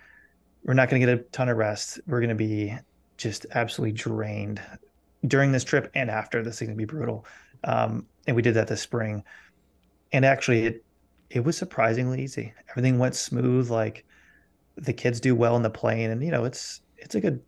[0.64, 2.00] we're not going to get a ton of rest.
[2.06, 2.76] We're going to be
[3.16, 4.60] just absolutely drained
[5.26, 6.42] during this trip and after.
[6.42, 7.24] This is going to be brutal.
[7.64, 9.24] Um, and we did that this spring.
[10.12, 10.84] And actually, it,
[11.30, 12.52] it was surprisingly easy.
[12.70, 13.70] Everything went smooth.
[13.70, 14.04] Like,
[14.76, 16.10] the kids do well in the plane.
[16.10, 17.40] And, you know, it's, it's a good,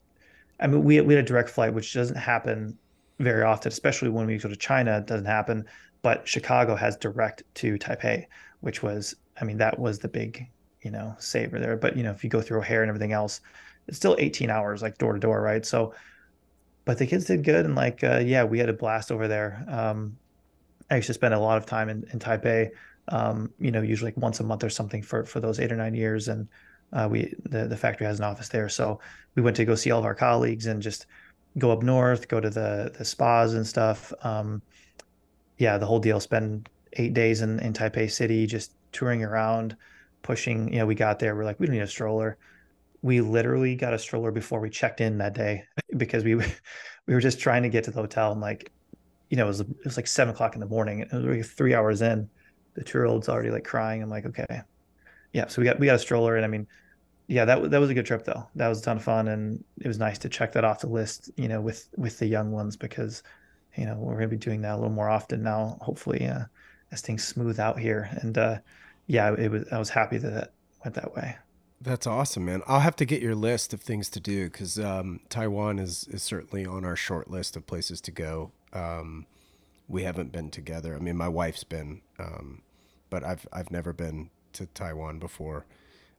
[0.61, 2.79] I mean, we, we had a direct flight, which doesn't happen
[3.19, 5.65] very often, especially when we go to China, it doesn't happen.
[6.03, 8.27] But Chicago has direct to Taipei,
[8.61, 10.49] which was, I mean, that was the big,
[10.83, 11.77] you know, saver there.
[11.77, 13.41] But, you know, if you go through O'Hare and everything else,
[13.89, 15.65] it's still 18 hours, like door to door, right?
[15.65, 15.95] So,
[16.85, 17.65] but the kids did good.
[17.65, 19.65] And like, uh, yeah, we had a blast over there.
[19.69, 20.17] Um,
[20.91, 22.71] I used to spend a lot of time in, in Taipei,
[23.09, 25.77] um, you know, usually like once a month or something for, for those eight or
[25.77, 26.29] nine years.
[26.29, 26.49] And
[26.93, 28.69] uh, we, the, the factory has an office there.
[28.69, 29.01] So
[29.35, 31.07] we went to go see all of our colleagues and just,
[31.59, 34.13] go up north, go to the the spas and stuff.
[34.23, 34.63] Um,
[35.59, 36.21] yeah, the whole deal.
[36.21, 39.77] Spend eight days in in Taipei City, just touring around,
[40.23, 40.73] pushing.
[40.73, 41.35] You know, we got there.
[41.37, 42.39] We're like, we don't need a stroller.
[43.03, 45.65] We literally got a stroller before we checked in that day
[45.97, 46.35] because we
[47.07, 48.71] we were just trying to get to the hotel and like,
[49.31, 51.01] you know, it was it was like seven o'clock in the morning.
[51.01, 52.29] It was like three hours in.
[52.75, 54.03] The two year old's already like crying.
[54.03, 54.63] I'm like, okay,
[55.33, 55.47] yeah.
[55.49, 56.67] So we got we got a stroller, and I mean,
[57.29, 58.49] yeah, that that was a good trip though.
[58.55, 60.89] That was a ton of fun, and it was nice to check that off the
[60.89, 61.31] list.
[61.37, 63.23] You know, with with the young ones because,
[63.77, 65.79] you know, we're gonna be doing that a little more often now.
[65.81, 66.45] Hopefully, uh,
[66.91, 68.09] as things smooth out here.
[68.21, 68.59] And uh,
[69.07, 69.67] yeah, it was.
[69.73, 70.53] I was happy that that
[70.85, 71.37] went that way.
[71.81, 72.63] That's awesome, man.
[72.69, 76.23] I'll have to get your list of things to do because um, Taiwan is is
[76.23, 78.53] certainly on our short list of places to go.
[78.73, 79.27] Um,
[79.89, 80.95] we haven't been together.
[80.95, 82.63] I mean, my wife's been, um,
[83.11, 85.67] but I've I've never been to Taiwan before.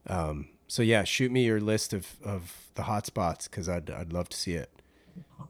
[0.08, 4.12] Um, so yeah, shoot me your list of of the hot spots because I'd I'd
[4.12, 4.70] love to see it.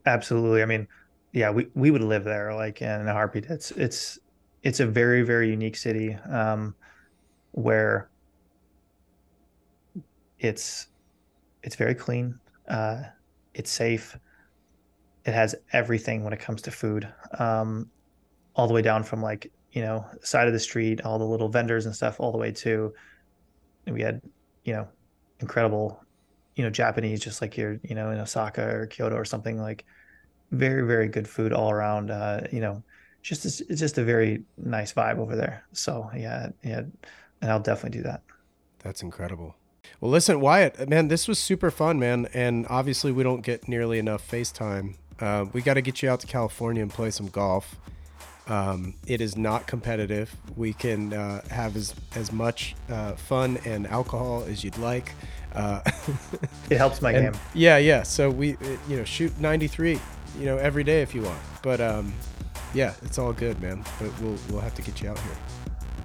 [0.05, 0.61] Absolutely.
[0.61, 0.87] I mean,
[1.33, 3.45] yeah, we we would live there like in a heartbeat.
[3.45, 4.19] It's it's
[4.61, 6.75] it's a very very unique city um,
[7.51, 8.09] where
[10.39, 10.87] it's
[11.63, 12.39] it's very clean.
[12.67, 13.01] Uh,
[13.53, 14.17] it's safe.
[15.25, 17.89] It has everything when it comes to food, um,
[18.55, 21.49] all the way down from like you know side of the street, all the little
[21.49, 22.93] vendors and stuff, all the way to
[23.87, 24.21] we had
[24.63, 24.87] you know
[25.39, 26.03] incredible,
[26.55, 29.85] you know, Japanese, just like you're, you know, in Osaka or Kyoto or something like
[30.53, 32.11] very, very good food all around.
[32.11, 32.83] Uh, you know,
[33.21, 35.63] just it's just a very nice vibe over there.
[35.73, 36.83] So yeah, yeah,
[37.41, 38.21] and I'll definitely do that.
[38.79, 39.55] That's incredible.
[39.99, 42.27] Well, listen, Wyatt, man, this was super fun, man.
[42.33, 44.95] And obviously, we don't get nearly enough FaceTime.
[45.19, 47.75] Uh, we got to get you out to California and play some golf.
[48.47, 50.35] Um, it is not competitive.
[50.57, 55.13] We can uh, have as, as much uh, fun and alcohol as you'd like.
[55.53, 55.81] Uh,
[56.69, 57.41] it helps my and, game.
[57.53, 58.03] Yeah, yeah.
[58.03, 58.57] So we,
[58.89, 59.99] you know, shoot 93,
[60.37, 61.39] you know, every day if you want.
[61.61, 62.13] But um,
[62.73, 63.83] yeah, it's all good, man.
[63.99, 65.37] But we'll we'll have to get you out here.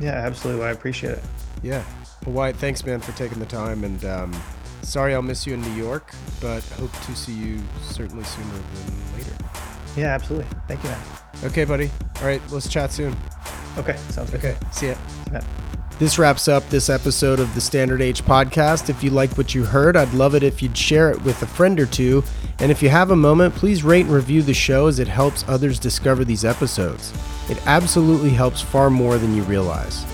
[0.00, 0.60] Yeah, absolutely.
[0.60, 1.24] Well, I appreciate it.
[1.62, 1.84] Yeah.
[2.24, 3.84] Well, Wyatt, thanks, man, for taking the time.
[3.84, 4.42] And um,
[4.82, 9.16] sorry I'll miss you in New York, but hope to see you certainly sooner than
[9.16, 9.32] later.
[9.96, 10.48] Yeah, absolutely.
[10.68, 11.00] Thank you, man.
[11.44, 11.90] Okay, buddy.
[12.16, 13.16] All right, let's chat soon.
[13.76, 14.38] Okay, sounds good.
[14.38, 14.94] Okay, see ya.
[15.26, 15.58] See
[15.98, 18.88] this wraps up this episode of the Standard H podcast.
[18.88, 21.46] If you like what you heard, I'd love it if you'd share it with a
[21.46, 22.22] friend or two.
[22.60, 25.44] And if you have a moment, please rate and review the show as it helps
[25.48, 27.12] others discover these episodes.
[27.48, 30.04] It absolutely helps far more than you realize.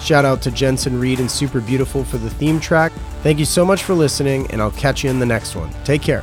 [0.00, 2.92] Shout out to Jensen Reed and Super Beautiful for the theme track.
[3.22, 5.72] Thank you so much for listening, and I'll catch you in the next one.
[5.84, 6.22] Take care.